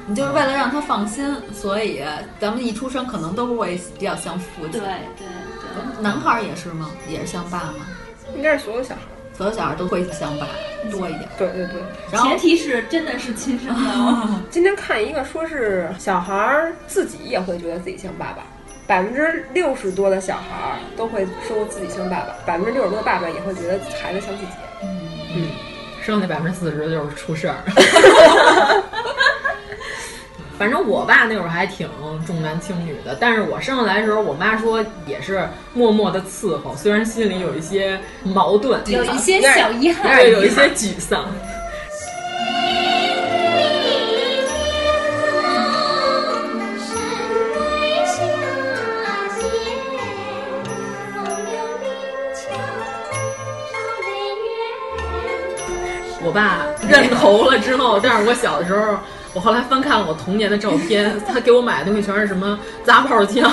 [0.07, 2.01] 你就是为了让他放心，所以
[2.39, 4.71] 咱们一出生可能都会比较像父亲。
[4.71, 5.27] 对对
[5.75, 6.89] 对，男孩也是吗？
[7.07, 7.85] 也是像爸吗？
[8.35, 9.01] 应该是所有小孩，
[9.33, 10.47] 所有小孩都会像爸
[10.91, 11.29] 多一点。
[11.37, 14.29] 对对对，前提是真的是亲生的。
[14.49, 18.43] 今天看一个说是小孩自己也会觉得自己像爸爸。
[18.87, 24.51] 百分之六十多的小孩儿都会说自己像爸爸，百分之六十多的爸爸也会觉得孩子像自己。
[24.81, 25.49] 嗯，
[26.01, 27.57] 剩下百分之四十就是出事儿。
[30.59, 31.87] 反正我爸那会儿还挺
[32.27, 41.25] 重男轻女的，但是我生下来的时候，我妈说也是默默的伺候，虽然心里有一些矛盾，有一些小遗憾，对，有一些沮丧。
[56.21, 58.97] 我爸认头了之后，但是我小的时候，
[59.33, 63.49] 我后来翻看了我童年的照片， 他给我买的东西全是什么砸炮枪、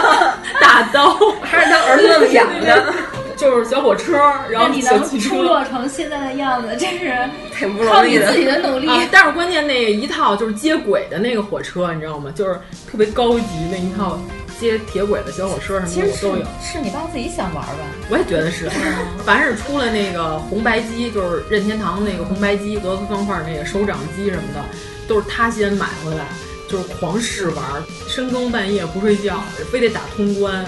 [0.60, 2.92] 大刀，还是他儿子那么养的，
[3.36, 4.12] 就是小火车，
[4.50, 7.16] 然后小汽车，出落成现在的样子，真是
[7.56, 8.88] 挺不容易的，靠你自己的努力。
[9.10, 12.30] 但是关键那一套就是接轨的那个火车，你知道吗？
[12.34, 12.54] 就是
[12.90, 14.18] 特别高级那一套。
[14.60, 17.72] 接铁轨的小火车什么的我都有，是你爸自己想玩吧？
[18.08, 18.70] 我也觉得是，
[19.26, 24.64] 凡是出了那个红白机，就是任天堂那个红白机、俄罗斯方块那个手掌机什么的，
[25.06, 26.26] 都是他先买回来，
[26.68, 27.64] 就是狂试玩，
[28.08, 30.64] 深更半夜不睡觉，非得打通关，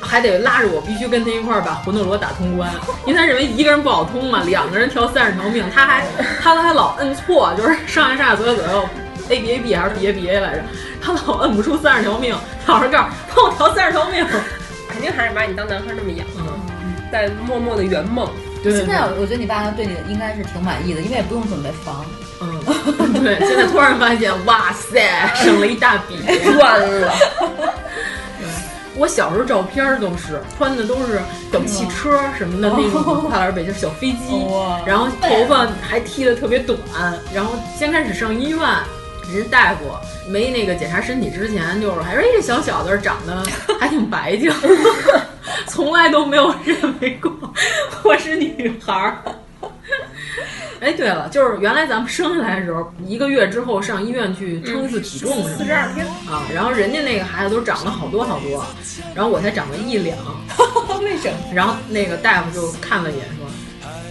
[0.00, 2.70] 还得拉着我必须跟他一块儿把魂斗罗打通关，
[3.06, 6.04] 因为他认为一个人不好通嘛，两个人调三十条命，他还
[6.42, 8.88] 他还老摁错，就是上下上下左右左右。
[9.30, 10.62] A B A B 还是 B A B A 来着？
[11.00, 12.36] 他老摁不出三十条命，
[12.66, 14.22] 老是告诉帮我调三十条命，
[14.86, 16.26] 肯定还是把你当男孩那么养，
[17.10, 18.28] 在默默的圆梦。
[18.62, 22.04] 现在我觉得你爸对你应该是挺满意的，因为也不用准备房。
[22.66, 23.38] 嗯， 对。
[23.46, 25.00] 现在突然发现，哇塞，
[25.34, 26.16] 省了一大笔，
[26.56, 27.12] 赚了。
[28.96, 31.20] 我小时候照片都是穿的都是
[31.52, 34.46] 小汽车什么的那种跨栏北京、小飞机，
[34.86, 36.78] 然后头发还剃的特别短，
[37.34, 38.60] 然后先开始上医院。
[39.32, 39.80] 人大夫
[40.28, 43.42] 没那个检查身体之前，就是还说哎这小小子长得
[43.80, 44.52] 还挺白净，
[45.66, 47.32] 从来都没有认为过
[48.04, 49.18] 我是女孩儿。
[50.84, 58.62] 哎，对了，就是原来咱们生下来的时候，一个月之后上医院去称一次体重，四十二天啊，然后人家那个孩子都长了好多好多，
[59.14, 60.18] 然后我才长了一两，
[61.02, 61.38] 为什么？
[61.54, 63.46] 然后那个大夫就看了一眼说，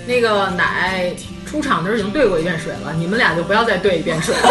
[0.08, 1.14] 那个奶。
[1.46, 4.50] 出厂的时候已经兑过一遍水了，你们俩就不要再兑一遍水了。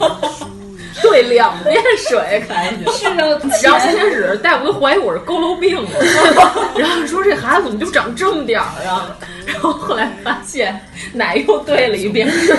[1.02, 5.90] 对，兑两遍水开去，是啊然后先开始大夫都怀疑我是佝偻病了，
[6.76, 9.14] 然后说这孩子怎么就长这么点儿啊？
[9.44, 10.80] 然后后来发现
[11.12, 12.56] 奶又兑了一遍水。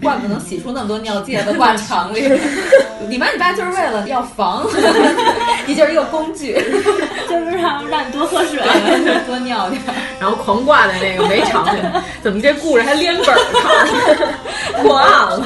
[0.00, 2.22] 怪不能洗出那么多尿介子挂肠里。
[3.08, 4.64] 你妈你爸就是为了要防，
[5.66, 6.52] 你就是一个工具，
[7.28, 8.60] 就是让让你多喝水，
[9.26, 9.82] 多尿点，
[10.20, 11.80] 然后狂挂在那个围肠里。
[12.22, 13.38] 怎么这故事还连本儿
[14.74, 14.82] 看？
[14.84, 15.44] 破案了。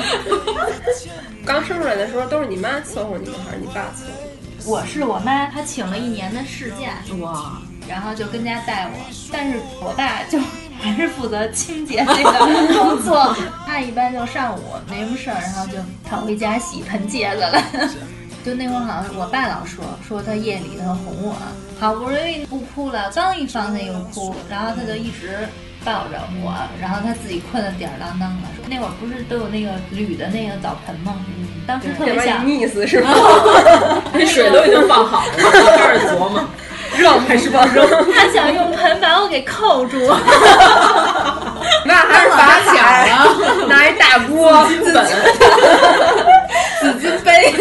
[1.44, 4.12] 刚生出来的时候都是你妈伺候你们还是你爸伺候
[4.58, 4.64] 你？
[4.66, 8.96] 我是我妈，她请了一年的事假，哇，然后就跟家带我，
[9.32, 10.38] 但是我爸就。
[10.80, 12.32] 还是负责清洁这个
[12.76, 17.62] 工作，他一般就上午没什么事儿，然后就跑回家洗盆戒子了。
[18.44, 21.36] 就那会儿好像我爸老说说他夜里头哄我，
[21.78, 25.48] 好不容易不哭了，刚一放他又哭，然后他就一直
[25.84, 28.48] 抱着我，然后他自己困得吊儿郎当的。
[28.68, 31.14] 那会儿不是都有那个铝的那个澡盆吗？
[31.66, 33.10] 当时特别想溺死是吗？
[34.12, 35.32] 那水都已经放好了，
[35.78, 36.42] 开始琢磨。
[36.96, 37.88] 扔还是不扔？
[38.14, 39.98] 他想用盆把我给扣住，
[41.86, 43.26] 那还是拔起来啊！
[43.66, 45.06] 拿一大锅紫金粉，
[46.80, 47.54] 紫金杯，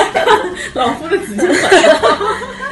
[0.72, 1.70] 老夫的紫金粉，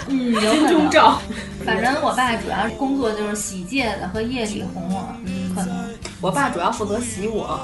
[0.08, 1.20] 嗯，金钟罩。
[1.64, 5.76] 反正我爸主要工作就是洗戒子和夜里哄我，嗯，可能
[6.20, 7.60] 我爸主要负责洗我。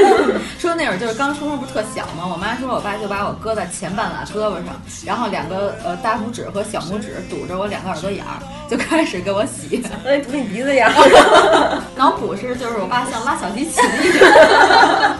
[0.58, 2.26] 说那会儿就是刚出生不是特小嘛？
[2.30, 8.40] 我妈说我爸就把我搁在前半拉胳膊上，然后两个呃大拇指和小拇指堵着我两个耳朵眼儿，
[8.70, 9.82] 就开始给我洗。
[10.06, 11.82] 哎，堵你鼻子眼儿。
[11.96, 15.16] 脑补是就是我爸像拉小提琴一样。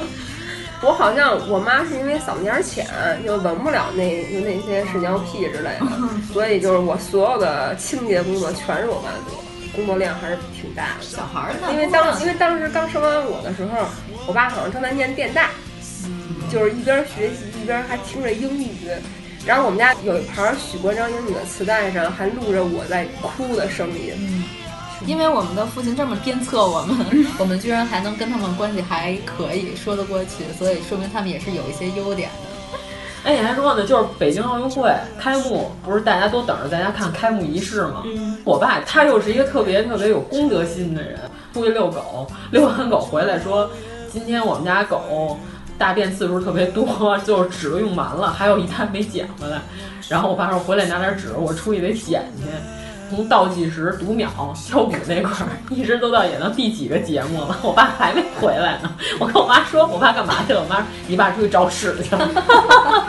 [0.82, 2.86] 我好像我妈是因为嗓子眼浅，
[3.24, 5.86] 就闻不了那就那些屎尿屁之类的，
[6.32, 9.42] 所以就是我所有的清洁工作全是我妈做，
[9.74, 11.02] 工作量还是挺大的。
[11.02, 11.68] 小孩儿呢？
[11.72, 13.86] 因为当因为当时刚生完我的时候，
[14.26, 15.48] 我爸好像正在念电大，
[16.52, 18.90] 就是一边学习一边还听着英语，
[19.46, 24.44] 然后我们家有一盘许国璋英语的磁带上还录着我在哭的声音。
[25.06, 26.96] 因为我们的父亲这么鞭策我们，
[27.38, 32.48] 我们居然还能跟他们关系还可以，说得过去，所以说明他们也是有一些优点的。
[33.24, 38.02] 哎，你还说呢，就是北京奥运会开幕，不是大家都等着大家看开幕仪式吗？
[38.04, 41.18] 嗯，我爸他又是一个特别特别有公德心的人，
[41.52, 43.70] 出去遛狗，遛完狗回来说，
[44.12, 45.38] 今天我们家狗
[45.78, 46.86] 大便次数特别多，
[47.24, 49.60] 就是纸都用完了，还有一滩没捡回来。
[50.08, 52.44] 然后我爸说回来拿点纸，我出去得捡去。
[53.10, 58.90] 从倒计时读秒敲鼓那块儿，一直都到演到第几个节目了，我爸还没回来呢。
[59.20, 60.62] 我跟我妈说，我爸干嘛去了？
[60.62, 62.28] 我妈说，你爸出去找屎去了，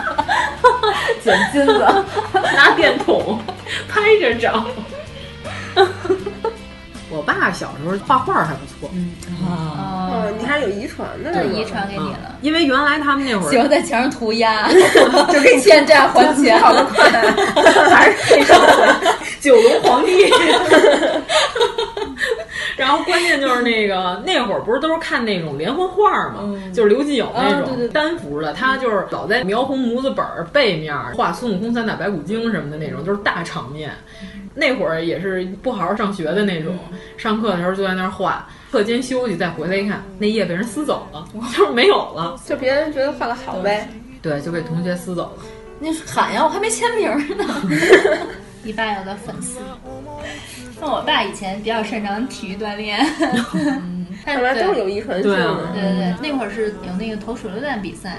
[1.23, 1.85] 捡金子，
[2.33, 3.39] 拿电筒
[3.87, 4.65] 拍着找。
[7.25, 9.11] 我爸小时候画画还不错，嗯
[9.43, 9.49] 啊，
[10.11, 12.35] 哦，你还有遗传的，对，遗传给你了。
[12.41, 14.69] 因为原来他们那会儿喜欢在墙上涂鸦，
[15.33, 17.09] 就给你欠债还钱，跑得快，
[17.89, 20.31] 还是那个 九龙皇帝。
[22.77, 26.41] 然后关键就是那个那会儿不是都是看那种连环画嘛？
[26.43, 30.23] 嗯、就是刘继友那种、啊、对对单幅的，他就是老在描红模子本
[30.53, 33.91] 背面画孙悟空三打白骨精什么的那种，就是大场面。
[34.55, 36.77] 那会儿也是不好好上学的那种，
[37.17, 43.87] 上课的时候就在那儿画，课间休息再回来一看，那页被人撕走了，就是没有了，就别人觉得画的好呗。
[44.21, 45.43] 对，就被同学撕走了。
[45.77, 47.45] 你喊呀，我还没签名呢。
[48.63, 49.59] 你爸有的粉丝。
[50.81, 53.05] 那我爸以前比较擅长体育锻炼，
[54.25, 55.67] 看来都是有遗传性的。
[55.73, 58.17] 对对对，那会儿是有那个投手榴弹比赛，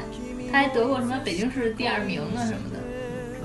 [0.53, 2.79] 他还得过什么北京市第二名啊什么的。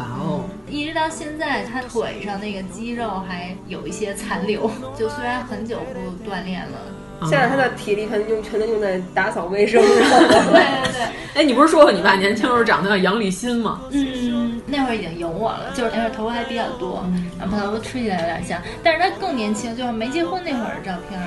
[0.02, 0.43] 哇哦！
[0.68, 6.80] 一直到现在，他腿上那个肌肉还有一些残留，就虽然很久不锻炼了。
[7.24, 10.28] 现在他的体力全用全都用在打扫卫生上了。
[10.28, 11.02] 对对对。
[11.36, 13.82] 哎，你不是说过你爸年轻时候长得像杨立新吗？
[13.91, 17.06] 嗯，那会儿已经有我了，就是那会儿头发还比较多，
[17.39, 18.60] 然后头发吹起来有点像。
[18.84, 21.22] 但是他更年轻，就是没结婚那会儿的照片，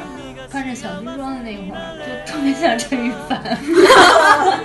[0.50, 3.38] 穿着小军装的那会儿，就特别像陈羽凡。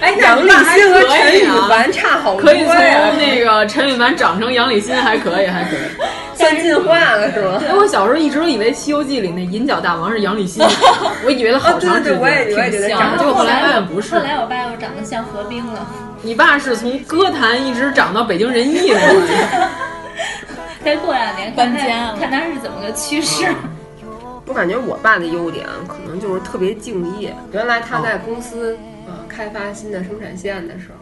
[0.00, 2.54] 哎，杨立新和陈羽凡差好多呀！
[2.54, 2.74] 可以从
[3.18, 5.80] 那个陈羽凡长成杨立新，还可以，还可以。
[6.36, 7.60] 算进化了是吗？
[7.68, 10.62] 哎，我小时候一直都以为《西游记》里那银角大王是杨立新，
[11.24, 14.14] 我以为他好长时间，我也我也觉得长，结果后来发现不是。
[14.14, 15.86] 后来我爸又长得像何冰了。
[16.22, 19.00] 你爸是从歌坛一直长到北京人艺的。
[20.84, 23.46] 再过两年搬家，看他是怎么个趋势。
[24.46, 27.34] 我感觉我爸的优点可能就是特别敬业。
[27.52, 28.76] 原来他在公司
[29.06, 30.96] 啊开发新的生产线的时候，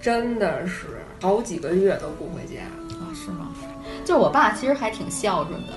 [0.00, 0.86] 真的是
[1.20, 2.62] 好几个月都不回家
[2.96, 3.10] 啊？
[3.12, 3.48] 是吗？
[4.04, 5.72] 就我爸其实还挺孝顺的，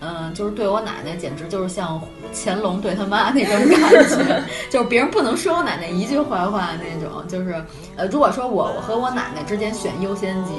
[0.00, 2.00] 嗯，就是对我奶奶简直就是像
[2.34, 7.26] 乾隆对他妈那种感觉， 就是别人不能说我奶奶一句坏话那种。
[7.26, 7.62] 就是
[7.96, 10.52] 呃，如果说我我和我奶奶之间选优先级，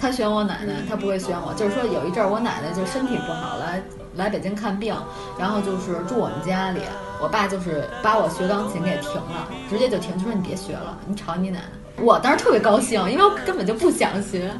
[0.00, 1.54] 他选我奶奶，他不会选我。
[1.54, 3.82] 就是说有一阵儿我奶奶就身体不好来
[4.16, 4.94] 来北京看病，
[5.38, 6.80] 然后就是住我们家里，
[7.20, 11.66] 我爸就是把我学钢琴给停了，直接就停，就说你别学了，你吵你奶奶。
[12.02, 14.50] 我当时特别高兴，因为我根本就不想学。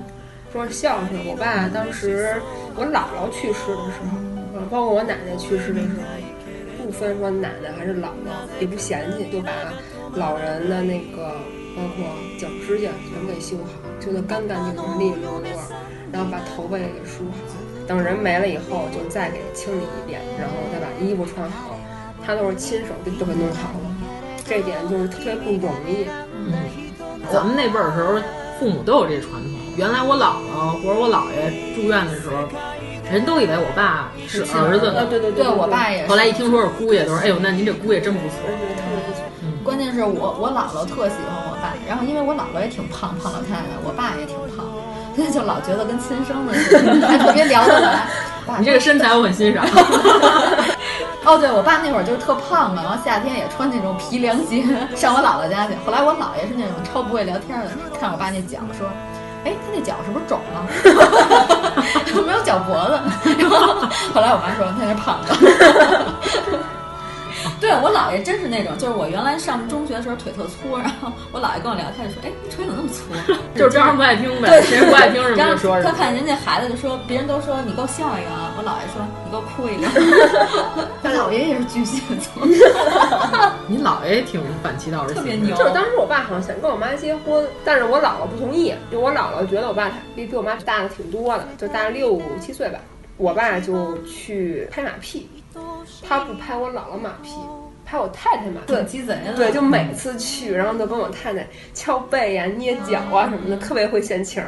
[0.53, 2.37] 说孝顺，我爸当时
[2.77, 4.21] 我姥姥去世的时候，
[4.69, 9.51] 包括我奶奶去世的时候，不分说奶奶还是姥姥，也不嫌弃，就把
[10.15, 11.33] 老人的那个
[11.75, 12.05] 包括
[12.39, 15.49] 脚指甲全给修好，修得干干净净、利利落落，
[16.13, 17.39] 然后把头发也给梳好。
[17.89, 21.79] 等人没了以后，就再给清理一遍，然后再把衣服穿好，
[22.27, 23.89] 他都是亲手就都给弄好了。
[24.45, 26.07] 这点就是特别不容易。
[26.35, 26.53] 嗯，
[27.33, 28.21] 咱们那辈儿时候，
[28.61, 29.62] 父母都有这传统。
[29.77, 32.47] 原来我姥姥或者我姥爷住院的时候，
[33.11, 35.07] 人都以为我爸是儿子呢。
[35.07, 36.09] 对对对，我爸也是。
[36.09, 39.23] 后来一听说是姑爷，都说：“哎呦，那您这姑爷真不错。”特别不错。
[39.65, 44.67] 关键是我我姥姥特喜欢我爸，然后因为我姥姥也挺胖，胖老太太，我爸也挺胖，
[45.17, 48.05] 所以就老觉得跟亲生的似的，还特别聊得来。
[48.59, 49.65] 你这个身材我很欣赏。
[51.25, 54.67] 哦，对我爸那会儿就是特胖嘛，然后夏天也穿那种皮凉鞋
[54.97, 55.73] 上我姥姥家去。
[55.87, 57.71] 后来我姥爷是那种超不会聊天的，
[58.01, 58.91] 看我爸那脚说。
[59.45, 60.67] 哎，他那脚是不是肿了？
[62.27, 63.01] 没有脚脖子。
[63.39, 63.59] 然后
[64.15, 65.33] 后来我妈说他那胖子。
[67.61, 73.03] 对我姥爷真是那种，就是我原来上中学的时候腿特粗，然后我姥爷跟我聊天就说：“哎，腿怎么那么粗？”
[73.59, 74.49] 就是招人不爱听呗。
[74.49, 75.91] 对，谁不爱听什么就说什么。
[75.91, 80.89] 他看人家孩子就说，别人都说你给我笑一个啊，我姥爷说你给我哭一个。
[81.03, 82.47] 他姥爷也是巨蟹座。
[83.67, 85.57] 你姥爷挺反其道而行，特别牛。
[85.57, 92.79] 就是当时我爸好像想跟我妈结婚，但是我姥姥不同意，就我姥姥觉得我爸比比我妈大的挺多的，就大六七岁吧。
[93.17, 95.29] 我爸就去拍马屁。
[96.09, 97.31] 他不拍我姥姥马屁，
[97.85, 98.67] 拍我太太马屁。
[98.69, 99.33] 对，鸡贼了。
[99.37, 104.43] 对，就每次去，然后都跟我太太敲背呀、捏脚啊什么的，特别会献情。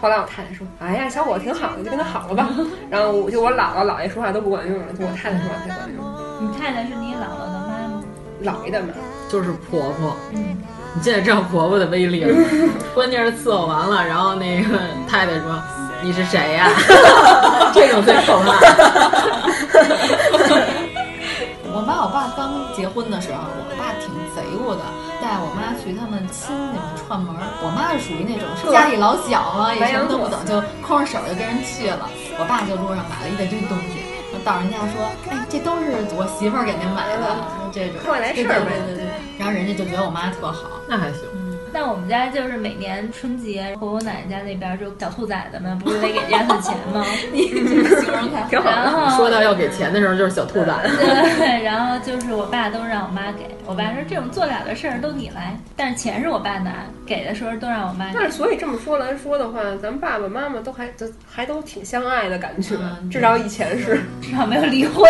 [0.00, 2.48] 后来我太太说：“哎呀，小伙子挺好的，就跟他好了吧。
[2.88, 6.04] ”然后我就我姥姥、姥爷说话都不管用了，就我太太说话才管用。
[6.40, 8.04] 你太太是你姥姥的妈吗？
[8.44, 8.88] 姥爷的妈，
[9.28, 10.16] 就是婆婆。
[10.32, 10.56] 嗯，
[10.94, 12.32] 你现在知道婆婆的威力了。
[12.94, 14.78] 关键是伺候完了，然后那个
[15.08, 15.60] 太太说。
[16.00, 16.70] 你是谁呀？
[17.74, 18.52] 这种最可怕。
[21.70, 24.80] 我妈我爸刚结婚的时候，我爸挺贼乎的，
[25.20, 27.34] 带我妈去他们亲戚们串门。
[27.62, 32.08] 我妈是属于那种是家里老小嘛，也什么都不懂，就空着手就跟人去了。
[32.40, 34.00] 我爸就路上买了一大堆东西，
[34.44, 37.36] 到人家说：“哎，这都是我媳妇儿给您买的。”
[37.70, 38.72] 这种快来事儿呗。
[38.86, 39.06] 对对对。
[39.38, 41.28] 然后人家就觉得我妈特好，那还行。
[41.72, 47.04] 但我们家就是每年春节回我奶奶家那边，就小兔崽子们不是得给压岁钱吗？
[47.32, 48.70] 你形容太挺好。
[48.70, 50.96] 然后说到要给钱的时候，就是小兔崽子。
[51.38, 56.72] 对，然后就是我爸都让我妈给，我爸说这种做了的事儿都你来，但是钱是我爸拿，
[57.06, 58.10] 给的时候都让我妈。
[58.14, 62.76] 但是所以这么说来说的话，咱们爸爸妈妈都还都还都挺相爱的感觉，
[63.10, 65.08] 至少以前是， 至少没有离婚。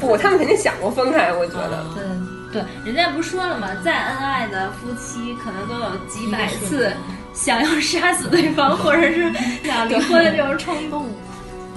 [0.00, 1.84] 不，他们肯定想过分开，我觉得。
[1.94, 2.39] 对。
[2.52, 3.68] 对，人家不说了吗？
[3.84, 6.90] 再恩爱的夫妻，可能都有几百次
[7.32, 9.32] 想要杀死对方， 或者是
[9.64, 11.06] 想离婚的这种冲动。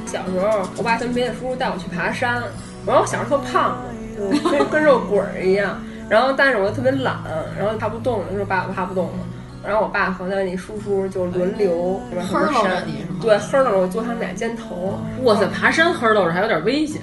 [0.05, 2.41] 小时候，我爸跟别的叔叔带我去爬山，
[2.85, 3.77] 然后小时候特胖，
[4.17, 5.81] 就跟跟肉滚儿一样。
[6.09, 7.17] 然后，但是我又特别懒，
[7.57, 9.13] 然后爬不动了，就说爸，我爬不动了。
[9.65, 14.99] 然后我爸和那叔叔就轮流，呵喽着你，对，呵喽着我坐他们俩肩头。
[15.23, 17.01] 哇塞，爬山呵喽着还有点危险。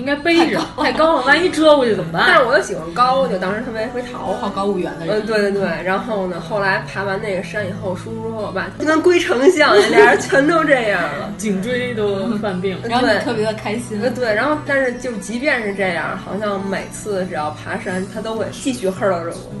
[0.00, 2.24] 应该背着，太高了，万一遮过去怎么办？
[2.26, 5.20] 但是我又喜欢高，就当时特别会逃，好高骛远的人。
[5.20, 5.62] 嗯，对对对。
[5.84, 12.78] 然后呢，后来爬完那个山以后，叔叔和我爸就跟龟丞相，俩人全都这样了， 颈椎都犯病。
[12.88, 14.00] 然后你特别的开心。
[14.14, 19.52] 对，然后但是就即便是这样，好像每次只要爬山，他都会继续呵着我。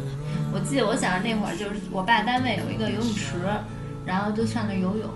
[0.54, 3.34] 我记得我小时候那会儿，就是我爸单位有一个游泳池，
[4.06, 5.08] 然后就上那游泳。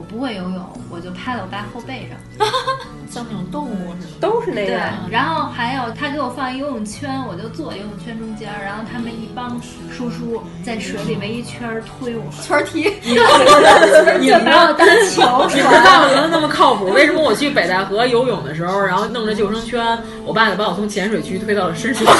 [0.00, 2.48] 我不会游泳，我就趴在我爸后背上，
[3.12, 4.80] 像那种动物似的，都是那样。
[5.04, 9.60] 对，然后还有他给我放一游泳圈，我就坐游泳圈中间，然后他们一帮
[9.94, 12.84] 叔叔在水里围一圈推我，圈踢，
[13.14, 15.46] 就把我当球。
[15.54, 16.86] 你们爸爸怎么那么靠谱？
[16.86, 22.12] 为什么我去北戴河游泳的时候，然后弄着救生圈，我爸就把我从浅水区推到了深水区？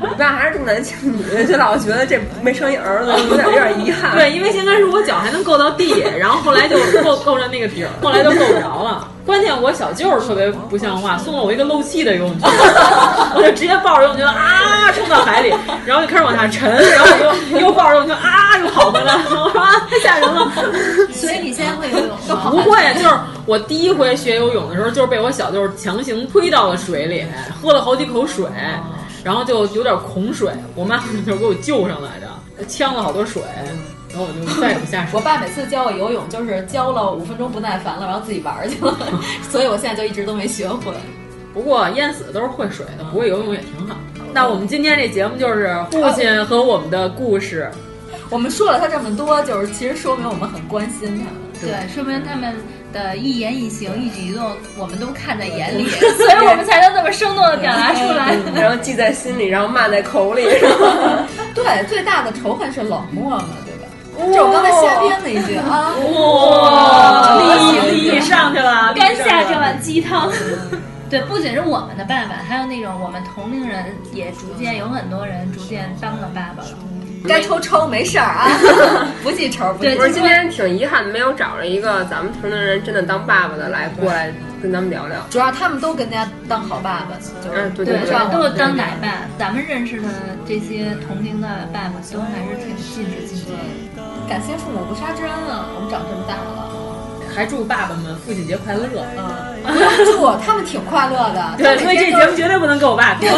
[0.00, 4.16] 我爸还是重男轻女，就老觉得这没生一儿子，有点有点遗憾。
[4.16, 9.08] 对，因为先开始我脚还能够到地，然 后后后来就够够着那个底儿，后来就够不着了。
[9.24, 12.50] 关键我小舅特别不像话，送了我一个漏气的游泳圈，
[13.36, 15.54] 我就直接抱着游泳圈啊冲到海里，
[15.86, 20.50] 然后就开始往下沉，然后我就又抱着游泳圈啊又跑回来， 我说啊太吓人了。
[21.14, 22.50] 所以你现在会游泳吗？
[22.50, 23.14] 不会，就是
[23.46, 27.24] 我第一回学游泳的时候，就是被我小舅强行推到了水里，
[27.62, 28.44] 喝了好几口水，
[29.22, 33.40] 然后就有点恐水，我妈就给我救上来的，呛了好多水。
[34.12, 35.10] 然后我就再也不下水。
[35.18, 38.96] 我爸每次教我游泳，就是教了五分钟不耐烦了，然后自己玩去了，
[39.50, 40.92] 所以我现在就一直都没学会。
[41.54, 43.96] 不过淹死的都是会水的，不会游泳也挺好。
[44.32, 47.70] 那我们今天这节目就是父亲和我们的故事。
[48.30, 51.34] 我们说了他这么多，就是其实说明我们很关心他们。
[51.60, 52.56] 对，说明他们
[52.90, 60.44] 的一言一行、一举一动，我们都看在眼里，所以我们才能这么生动的表达出来，然后记在心里，然后骂在口里。
[61.54, 63.44] 对，最大的仇恨是冷漠嘛？
[64.30, 65.94] 这我刚才瞎编的一句啊！
[66.12, 70.30] 哇，利益利益上去了，干下这碗鸡汤。
[71.08, 76.68] 对，不仅是我们的爸爸，还有那种我们同龄人也逐渐有很多人逐渐当了爸爸了。
[77.28, 78.48] 该抽抽没事儿啊，
[79.22, 79.72] 不记仇。
[79.80, 84.32] 对，不是今天挺遗憾的，没有找着一个咱们同龄人真的当爸爸的来过来
[84.62, 85.18] 跟咱们聊聊。
[85.28, 89.26] 主要他们都跟大家当好爸爸，就是对对对，都是当奶爸。
[89.36, 90.08] 咱们认识的
[90.46, 94.02] 这些同龄的爸爸都还是挺尽职尽责的。
[94.28, 95.66] 感谢父母不杀之恩啊！
[95.74, 96.70] 我们长这么大了，
[97.34, 98.86] 还祝爸爸们父亲节快乐。
[99.66, 99.74] 嗯，
[100.06, 101.54] 祝他们挺快乐的。
[101.58, 103.28] 对，所以这节目绝对不能给我爸听。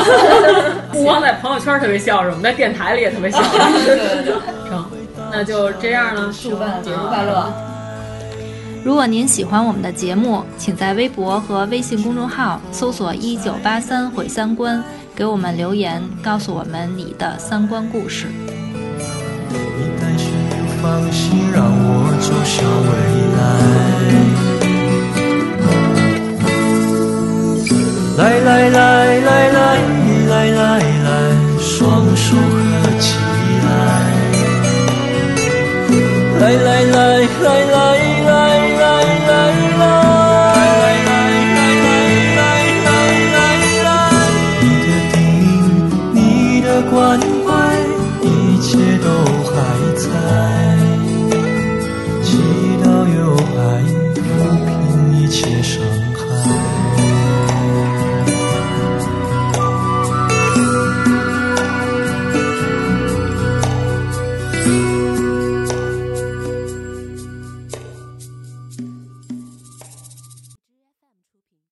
[0.93, 3.73] 不光在朋友圈特别孝顺，我们在电台里也特别孝顺。
[3.87, 4.35] 对对对，
[4.69, 4.85] 成，
[5.33, 6.31] 那就这样了。
[6.43, 7.74] 祝爸爸节日快乐。
[8.85, 14.85] 如果您喜欢我们的节目，请在微博和微信公众号搜索“一九八三毁三观”，
[15.17, 18.27] 给我们留言，告诉我们你的三观故事。
[20.83, 22.93] 放心让我走向未
[23.33, 23.41] 来。
[28.19, 29.81] 来来来来来
[30.29, 31.09] 来来来，
[31.59, 33.17] 双手合起。
[36.37, 36.93] 来来来来
[37.43, 38.14] 来来